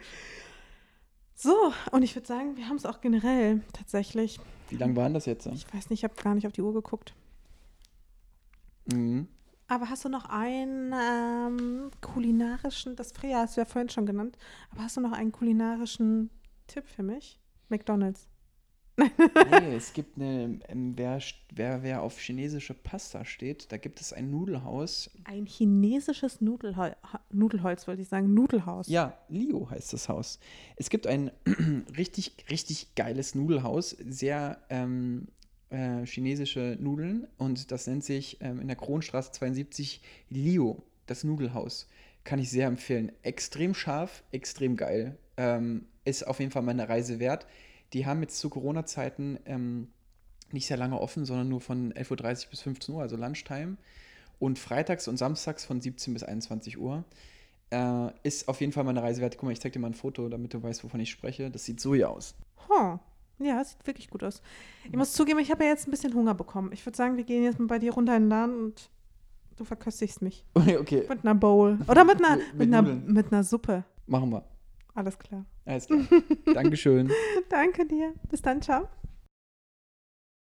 [1.36, 1.56] So,
[1.92, 4.40] und ich würde sagen, wir haben es auch generell tatsächlich.
[4.70, 5.46] Wie lang waren das jetzt?
[5.46, 7.14] Ich weiß nicht, ich habe gar nicht auf die Uhr geguckt.
[8.92, 9.28] Mhm.
[9.68, 14.38] Aber hast du noch einen ähm, kulinarischen, das Freya hast du ja vorhin schon genannt,
[14.72, 16.30] aber hast du noch einen kulinarischen
[16.68, 17.40] Tipp für mich?
[17.70, 18.28] McDonalds.
[18.98, 19.08] Nee,
[19.76, 21.20] es gibt eine, ähm, wer,
[21.54, 25.10] wer, wer auf chinesische Pasta steht, da gibt es ein Nudelhaus.
[25.24, 26.96] Ein chinesisches Nudelhol
[27.32, 28.88] Nudelholz, wollte ich sagen, Nudelhaus.
[28.88, 30.40] Ja, Lio heißt das Haus.
[30.76, 31.32] Es gibt ein
[31.98, 35.28] richtig, richtig geiles Nudelhaus, sehr ähm,
[35.70, 41.88] äh, chinesische Nudeln und das nennt sich ähm, in der Kronstraße 72 Lio, das Nudelhaus.
[42.24, 43.12] Kann ich sehr empfehlen.
[43.22, 45.18] Extrem scharf, extrem geil.
[45.36, 47.48] Ähm, ist auf jeden Fall meine Reise wert.
[47.94, 49.88] Die haben jetzt zu Corona-Zeiten ähm,
[50.52, 53.78] nicht sehr lange offen, sondern nur von 11.30 Uhr bis 15 Uhr, also Lunchtime.
[54.40, 57.04] Und freitags und samstags von 17 bis 21 Uhr.
[57.70, 59.38] Äh, ist auf jeden Fall meine Reise wert.
[59.38, 61.50] Guck mal, ich zeig dir mal ein Foto, damit du weißt, wovon ich spreche.
[61.50, 62.36] Das sieht so hier aus.
[62.68, 62.98] Huh.
[63.40, 64.42] Ja, sieht wirklich gut aus.
[64.86, 66.72] Ich muss zugeben, ich habe ja jetzt ein bisschen Hunger bekommen.
[66.72, 68.90] Ich würde sagen, wir gehen jetzt mal bei dir runter in den Laden und
[69.56, 70.44] du verköstigst mich.
[70.54, 71.06] Okay, okay.
[71.10, 71.80] Mit einer Bowl.
[71.88, 73.84] Oder mit einer, Mit- mit, einer, mit einer Suppe.
[74.08, 74.44] Machen wir.
[74.96, 75.46] Alles klar.
[75.66, 76.02] Alles klar.
[76.54, 77.12] Dankeschön.
[77.50, 78.14] Danke dir.
[78.30, 78.88] Bis dann, ciao.